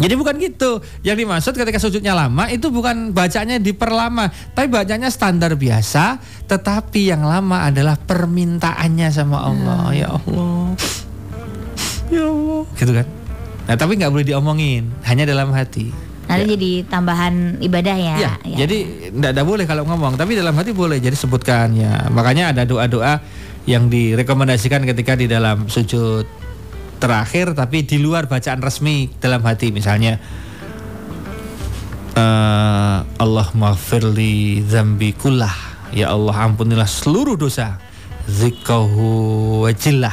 jadi 0.00 0.14
bukan 0.16 0.40
gitu. 0.40 0.80
Yang 1.04 1.16
dimaksud 1.24 1.52
ketika 1.52 1.76
sujudnya 1.76 2.16
lama 2.16 2.48
itu 2.48 2.72
bukan 2.72 3.12
bacanya 3.12 3.60
diperlama, 3.60 4.32
tapi 4.56 4.72
bacanya 4.72 5.12
standar 5.12 5.52
biasa, 5.52 6.16
tetapi 6.48 7.12
yang 7.12 7.28
lama 7.28 7.68
adalah 7.68 8.00
permintaannya 8.00 9.08
sama 9.12 9.44
Allah. 9.44 9.92
Hmm. 9.92 9.98
Ya 10.00 10.08
Allah. 10.16 10.64
Ya 12.08 12.24
Allah. 12.24 12.62
Gitu 12.72 12.92
kan. 12.96 13.06
Nah, 13.68 13.76
tapi 13.76 13.92
nggak 14.00 14.12
boleh 14.12 14.26
diomongin, 14.26 14.88
hanya 15.04 15.28
dalam 15.28 15.52
hati. 15.52 15.92
Nanti 16.30 16.44
ya. 16.46 16.50
jadi 16.54 16.72
tambahan 16.86 17.34
ibadah 17.58 17.96
ya. 17.98 18.14
ya, 18.16 18.32
ya. 18.46 18.56
Jadi 18.64 19.10
tidak 19.10 19.30
ada 19.34 19.42
boleh 19.42 19.64
kalau 19.66 19.84
ngomong, 19.84 20.14
tapi 20.14 20.38
dalam 20.38 20.54
hati 20.54 20.70
boleh. 20.70 21.02
Jadi 21.02 21.16
sebutkan 21.18 21.74
ya. 21.74 22.08
Makanya 22.08 22.54
ada 22.54 22.62
doa-doa 22.62 23.20
yang 23.66 23.90
direkomendasikan 23.90 24.86
ketika 24.86 25.18
di 25.18 25.26
dalam 25.26 25.66
sujud 25.66 26.26
terakhir, 27.02 27.58
tapi 27.58 27.82
di 27.82 27.98
luar 27.98 28.30
bacaan 28.30 28.62
resmi 28.62 29.10
dalam 29.18 29.42
hati, 29.42 29.74
misalnya. 29.74 30.22
Uh, 32.12 33.00
Allah 33.16 33.48
maghfirli 33.56 34.60
zambi 34.68 35.16
kullah 35.16 35.48
Ya 35.96 36.12
Allah 36.12 36.44
ampunilah 36.44 36.84
seluruh 36.84 37.40
dosa 37.40 37.80
Zikahu 38.28 39.64
wajillah 39.64 40.12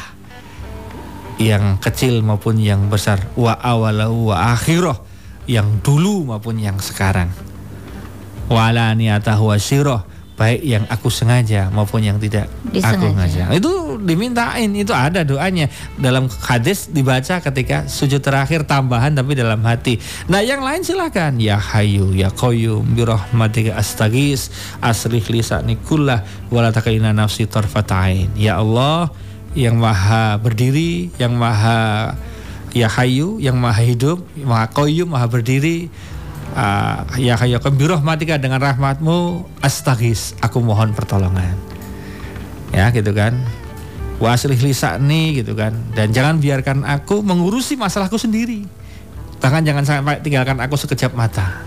Yang 1.43 1.75
kecil 1.83 2.23
maupun 2.23 2.55
yang 2.55 2.87
besar 2.87 3.19
Wa 3.35 3.51
awalahu 3.59 4.31
wa 4.31 4.55
akhirah 4.55 5.08
yang 5.49 5.81
dulu 5.81 6.29
maupun 6.29 6.61
yang 6.61 6.77
sekarang. 6.77 7.33
Wala 8.45 8.93
niatahu 8.93 9.49
wasyirah 9.49 10.05
baik 10.39 10.63
yang 10.63 10.87
aku 10.87 11.11
sengaja 11.11 11.67
maupun 11.67 11.99
yang 11.99 12.15
tidak 12.15 12.47
Disengaja. 12.71 12.95
aku 12.95 13.05
sengaja. 13.11 13.43
Itu 13.51 13.99
dimintain, 13.99 14.71
itu 14.71 14.95
ada 14.95 15.27
doanya 15.27 15.67
dalam 15.99 16.31
hadis 16.31 16.87
dibaca 16.87 17.43
ketika 17.43 17.91
sujud 17.91 18.23
terakhir 18.23 18.63
tambahan 18.63 19.11
tapi 19.11 19.35
dalam 19.35 19.59
hati. 19.67 19.99
Nah, 20.31 20.39
yang 20.39 20.63
lain 20.63 20.87
silakan 20.87 21.43
ya 21.43 21.59
hayu 21.59 22.15
ya 22.15 22.31
qayyum 22.31 22.87
bi 22.95 23.03
rahmatika 23.03 23.75
astagis 23.75 24.47
aslih 24.79 25.21
lisani 25.27 25.75
kullah 25.75 26.23
wala 26.47 26.71
nafsi 27.11 27.43
tarfatain. 27.43 28.31
Ya 28.39 28.63
Allah 28.63 29.11
yang 29.59 29.75
maha 29.75 30.39
berdiri, 30.39 31.11
yang 31.19 31.35
maha 31.35 32.15
ya 32.73 32.87
hayu 32.89 33.41
yang 33.41 33.57
maha 33.57 33.81
hidup 33.81 34.21
maha 34.39 34.69
koyum 34.69 35.13
maha 35.13 35.25
berdiri. 35.29 35.89
Uh, 36.49 37.05
ya 37.21 37.37
hayu 37.37 37.61
matika 38.01 38.41
dengan 38.41 38.59
rahmatmu. 38.59 39.45
Astagis 39.61 40.33
aku 40.41 40.59
mohon 40.61 40.93
pertolongan. 40.97 41.55
Ya 42.73 42.89
gitu 42.89 43.13
kan. 43.13 43.37
Waslih 44.19 44.59
nih 44.99 45.45
gitu 45.45 45.55
kan. 45.55 45.71
Dan 45.95 46.11
jangan 46.11 46.41
biarkan 46.41 46.83
aku 46.83 47.21
mengurusi 47.21 47.79
masalahku 47.79 48.19
sendiri. 48.19 48.67
Bahkan 49.39 49.63
jangan 49.63 49.83
sampai 49.87 50.19
tinggalkan 50.19 50.59
aku 50.59 50.75
sekejap 50.75 51.15
mata. 51.15 51.63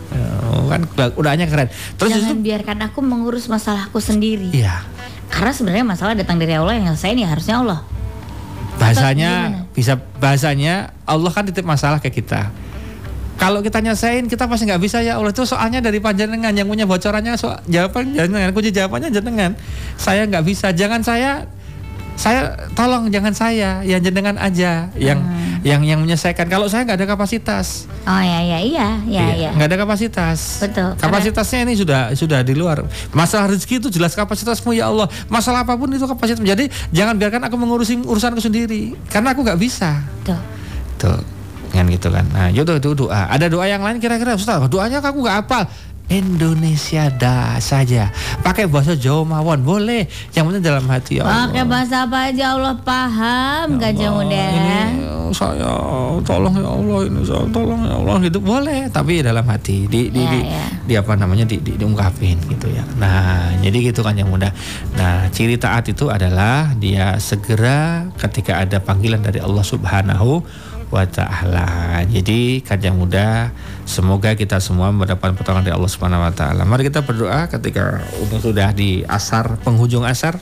Oh, 0.53 0.69
kan 0.69 0.85
udahnya 1.17 1.49
keren. 1.49 1.73
Terus 1.97 2.13
jangan 2.13 2.37
itu, 2.37 2.45
biarkan 2.45 2.79
aku 2.85 3.01
mengurus 3.01 3.49
masalahku 3.49 3.97
sendiri. 3.97 4.53
Iya. 4.53 4.85
Karena 5.33 5.57
sebenarnya 5.57 5.87
masalah 5.89 6.13
datang 6.13 6.37
dari 6.37 6.53
Allah 6.53 6.77
yang 6.77 6.93
saya 6.93 7.17
ini 7.17 7.25
harusnya 7.25 7.65
Allah 7.65 7.81
bahasanya 8.83 9.33
bisa 9.71 9.95
bahasanya 10.19 10.91
Allah 11.07 11.31
kan 11.31 11.47
titip 11.47 11.63
masalah 11.63 12.03
ke 12.03 12.11
kita. 12.11 12.51
Kalau 13.39 13.59
kita 13.59 13.83
nyesain 13.83 14.27
kita 14.31 14.47
pasti 14.47 14.71
nggak 14.71 14.83
bisa 14.83 15.03
ya 15.03 15.19
Allah. 15.19 15.35
Itu 15.35 15.43
soalnya 15.47 15.83
dari 15.83 15.99
panjenengan 15.99 16.55
yang 16.55 16.69
punya 16.69 16.87
bocorannya 16.87 17.35
so, 17.35 17.51
jawaban 17.67 18.15
jangan 18.15 18.55
kunci 18.55 18.71
jawabannya 18.71 19.11
jenengan. 19.11 19.59
Saya 19.99 20.27
nggak 20.27 20.45
bisa. 20.47 20.71
Jangan 20.71 21.03
saya 21.03 21.47
saya 22.17 22.69
tolong 22.77 23.09
jangan 23.09 23.33
saya 23.33 23.81
ya 23.83 23.97
jenengan 23.99 24.37
aja 24.37 24.93
yang 24.95 25.21
hmm. 25.21 25.65
yang 25.65 25.81
yang 25.83 25.99
menyelesaikan. 26.05 26.47
Kalau 26.47 26.69
saya 26.69 26.85
nggak 26.85 26.99
ada 27.03 27.09
kapasitas. 27.09 27.89
Oh 28.05 28.23
ya 28.23 28.41
ya 28.45 28.59
iya 28.61 28.89
ya 29.09 29.25
iya 29.33 29.51
nggak 29.57 29.69
ada 29.73 29.79
kapasitas. 29.81 30.61
Betul 30.63 30.95
kapasitasnya 31.01 31.67
ini 31.67 31.75
sudah 31.79 32.13
sudah 32.13 32.45
di 32.45 32.55
luar. 32.55 32.85
Masalah 33.17 33.51
rezeki 33.51 33.83
itu 33.83 33.89
jelas 33.89 34.13
kapasitasmu 34.13 34.77
ya 34.77 34.93
Allah. 34.93 35.09
Masalah 35.33 35.65
apa 35.65 35.75
pun 35.75 35.89
itu 35.91 36.05
kapasitas 36.05 36.43
jadi 36.45 36.69
jangan 36.93 37.17
biarkan 37.17 37.43
aku 37.49 37.57
mengurusi 37.57 37.97
urusanku 38.01 38.41
sendiri. 38.43 38.95
Karena 39.09 39.33
aku 39.33 39.43
nggak 39.43 39.61
bisa. 39.61 40.05
Tuh 40.23 40.39
tuh 41.01 41.19
kan 41.73 41.89
gitu 41.89 42.13
kan. 42.13 42.29
Nah 42.31 42.53
itu 42.53 42.69
itu 42.69 42.91
doa 42.93 43.27
ada 43.33 43.49
doa 43.49 43.65
yang 43.65 43.81
lain 43.81 43.97
kira-kira 43.99 44.37
Ustaz? 44.37 44.61
Doanya 44.69 45.01
aku 45.01 45.25
nggak 45.25 45.49
apal 45.49 45.65
Indonesia 46.11 47.09
dah 47.13 47.57
saja. 47.63 48.11
Pakai 48.43 48.67
bahasa 48.67 48.99
Jawa 48.99 49.39
mawon 49.39 49.63
boleh. 49.63 50.11
Yang 50.35 50.45
penting 50.51 50.65
dalam 50.65 50.85
hati 50.91 51.21
ya 51.21 51.29
Allah. 51.29 51.49
Pakai 51.49 51.65
bahasa 51.65 51.97
apa 52.05 52.19
aja 52.29 52.45
Allah 52.59 52.75
paham 52.83 53.67
ya 53.77 53.79
Gajah 53.79 54.11
Muda. 54.11 54.45
Ini 54.53 54.81
saya 55.33 55.73
tolong 56.21 56.55
ya 56.61 56.69
Allah 56.69 56.99
ini 57.09 57.21
saya 57.25 57.49
tolong 57.49 57.81
ya 57.89 57.95
Allah 57.97 58.17
gitu 58.21 58.39
boleh 58.45 58.93
tapi 58.93 59.25
dalam 59.25 59.49
hati 59.49 59.89
di 59.89 60.13
di, 60.13 60.21
ya, 60.21 60.29
di, 60.29 60.41
ya. 60.45 60.65
di 60.85 60.95
apa 61.01 61.13
namanya 61.17 61.49
di, 61.49 61.57
di 61.59 61.73
diungkapin 61.81 62.37
gitu 62.53 62.69
ya. 62.69 62.85
Nah, 63.01 63.57
jadi 63.65 63.93
gitu 63.93 64.05
kan 64.05 64.13
yang 64.13 64.29
muda. 64.29 64.53
Nah, 64.95 65.33
ciri 65.33 65.57
taat 65.57 65.89
itu 65.89 66.13
adalah 66.13 66.77
dia 66.77 67.17
segera 67.17 68.13
ketika 68.21 68.61
ada 68.61 68.79
panggilan 68.79 69.25
dari 69.25 69.41
Allah 69.41 69.65
Subhanahu 69.65 70.45
wa 70.93 71.09
taala. 71.09 72.05
Jadi 72.05 72.61
kajang 72.61 73.01
muda 73.01 73.49
semoga 73.89 74.37
kita 74.37 74.61
semua 74.61 74.93
mendapat 74.93 75.33
pertolongan 75.33 75.73
dari 75.73 75.75
Allah 75.81 75.89
Subhanahu 75.89 76.21
wa 76.21 76.33
taala. 76.37 76.69
Mari 76.69 76.93
kita 76.93 77.01
berdoa 77.01 77.49
ketika 77.49 78.05
sudah 78.45 78.77
di 78.77 79.01
asar 79.09 79.57
penghujung 79.65 80.05
asar 80.05 80.37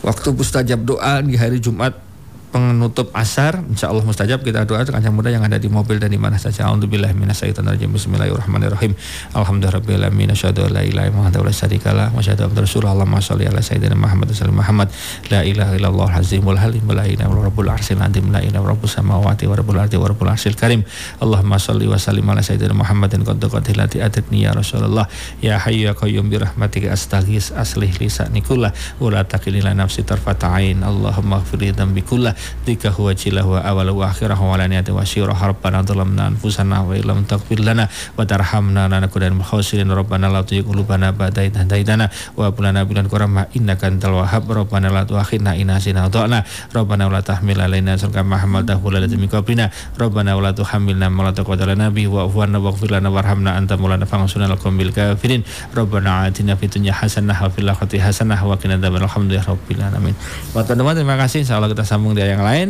waktu 0.00 0.32
mustajab 0.32 0.80
doa 0.88 1.20
di 1.20 1.36
hari 1.36 1.60
Jumat 1.60 2.07
penutup 2.48 3.12
asar 3.12 3.60
insya 3.68 3.92
Allah 3.92 4.04
mustajab 4.04 4.40
kita 4.40 4.64
doa 4.64 4.80
kancang 4.80 5.12
muda 5.12 5.28
yang 5.28 5.44
ada 5.44 5.60
di 5.60 5.68
mobil 5.68 6.00
dan 6.00 6.08
di 6.08 6.16
mana 6.16 6.40
saja. 6.40 6.64
Alhamdulillah 6.64 7.12
minasyaitonirrajim 7.12 7.92
Bismillahirrahmanirrahim. 7.92 8.96
Alhamdulillahirrahmanirrahim 9.36 10.32
Asyhadu 10.32 10.64
an 10.64 10.72
la 10.72 10.82
ilaha 10.86 11.06
illallah 11.12 11.44
wa 11.44 11.52
syarikalah 11.52 12.06
wa 12.08 12.20
asyhadu 12.24 12.48
anna 12.48 12.64
rasulullah. 12.64 12.94
Allahumma 12.96 13.20
shalli 13.20 13.44
ala 13.44 13.60
sayyidina 13.60 13.96
Muhammad 14.00 14.32
wa 14.32 14.52
Muhammad. 14.64 14.88
La 15.28 15.40
ilaha 15.44 15.72
illallah 15.76 16.08
azimul 16.16 16.56
halim 16.56 16.84
la 16.88 17.04
ilaha 17.04 17.28
illallah 17.28 17.48
rabbul 17.52 17.68
arsyil 17.68 18.00
azim. 18.00 18.32
La 18.32 18.40
ilaha 18.40 18.64
rabbus 18.72 18.96
samawati 18.96 19.44
wa 19.44 19.54
rabbul 19.60 19.76
ardi 19.76 19.96
wa 20.00 20.08
rabbul 20.08 20.32
arsyil 20.32 20.56
karim. 20.56 20.88
Allahumma 21.20 21.60
shalli 21.60 21.84
wa 21.84 22.00
sallim 22.00 22.24
ala 22.24 22.40
sayyidina 22.40 22.72
Muhammadin 22.72 23.28
qad 23.28 23.44
qatilati 23.44 24.00
atitni 24.00 24.48
ya 24.48 24.56
Rasulullah. 24.56 25.04
Ya 25.44 25.60
hayyu 25.60 25.90
ya 25.90 25.92
qayyum 25.92 26.32
bi 26.32 26.40
rahmatika 26.40 26.96
astaghis 26.96 27.52
aslih 27.52 27.92
lisani 28.00 28.40
kullah 28.40 28.72
wa 29.02 29.12
la 29.12 29.26
taqilila 29.26 29.76
nafsi 29.76 30.00
tarfata 30.00 30.48
ain. 30.56 30.80
Allahumma 30.80 31.44
ighfir 31.44 31.60
li 31.60 31.70
dhanbi 31.76 32.00
kullah 32.06 32.37
dika 32.66 32.92
huwa 32.92 33.14
jilah 33.14 33.46
wa 33.46 33.62
awal 33.64 33.90
wa 33.94 34.10
akhirah 34.10 34.36
wa 34.36 34.56
laniyati 34.58 34.92
wa 34.92 35.06
syirah 35.06 35.38
rabbana 35.38 35.82
dhalamna 35.82 36.30
anfusana 36.32 36.84
wa 36.84 36.92
illam 36.92 37.24
taghfir 37.24 37.64
lana 37.64 37.88
wa 38.16 38.24
tarhamna 38.24 38.88
lanakunanna 38.88 39.38
minal 39.38 39.48
khasirin. 39.48 39.88
Rabbana 39.88 40.28
la 40.28 40.42
tuzigh 40.42 40.66
qulubana 40.66 41.12
ba'da 41.12 41.44
idh 41.44 41.56
hadaytana 41.58 42.10
wa 42.36 42.50
hab 42.50 42.58
lana 42.60 42.84
min 42.84 43.00
ladunka 43.00 43.48
innaka 43.54 43.88
antal 43.88 44.20
wahhab. 44.20 44.44
Rabbana 44.48 44.92
la 44.92 45.04
tu'akhidna 45.04 45.56
in 45.56 45.68
nasina 45.68 46.06
wa 46.06 46.10
ta'na 46.10 46.44
rabbana 46.74 47.10
la 47.10 47.20
tahmil 47.22 47.60
alaina 47.60 47.98
sulka 47.98 48.24
ma 48.24 48.38
hamaltahu 48.38 48.90
ala 48.90 49.06
ladzina 49.06 49.20
min 49.22 49.30
qablina. 49.30 49.70
Rabbana 49.98 50.34
la 50.38 50.52
tuhammilna 50.52 51.10
ma 51.10 51.30
la 51.30 51.90
bihi 51.90 52.06
wa 52.06 52.24
afu 52.26 52.38
waghfir 52.44 52.90
lana 52.90 53.10
warhamna 53.10 53.56
anta 53.56 53.76
maulana 53.76 54.06
fansurna 54.06 54.50
al 54.50 54.58
qawmil 54.58 54.92
kafirin. 54.92 55.44
Rabbana 55.74 56.28
atina 56.28 56.56
fid 56.56 56.70
dunya 56.70 56.92
hasanah 56.92 57.38
wa 57.38 57.48
fil 57.48 57.68
akhirati 57.68 57.98
hasanah 57.98 58.38
wa 58.44 58.56
qina 58.56 58.76
adzabannar. 58.76 59.08
Alhamdulillahi 59.08 59.48
rabbil 59.48 59.82
alamin. 59.82 60.14
Buat 60.52 60.68
teman-teman 60.68 60.94
terima 60.96 61.16
kasih. 61.16 61.44
Insyaallah 61.44 61.70
kita 61.72 61.84
sambung 61.88 62.12
di 62.12 62.22
yang 62.28 62.44
lain. 62.44 62.68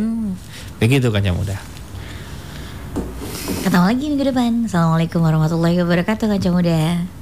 Begitu 0.79 1.11
kan 1.11 1.19
yang 1.19 1.35
muda. 1.35 1.59
Ketemu 3.59 3.85
lagi 3.85 4.05
minggu 4.07 4.25
depan. 4.31 4.51
Assalamualaikum 4.65 5.19
warahmatullahi 5.19 5.77
wabarakatuh 5.83 6.31
Kaca 6.31 6.49
Muda. 6.55 7.18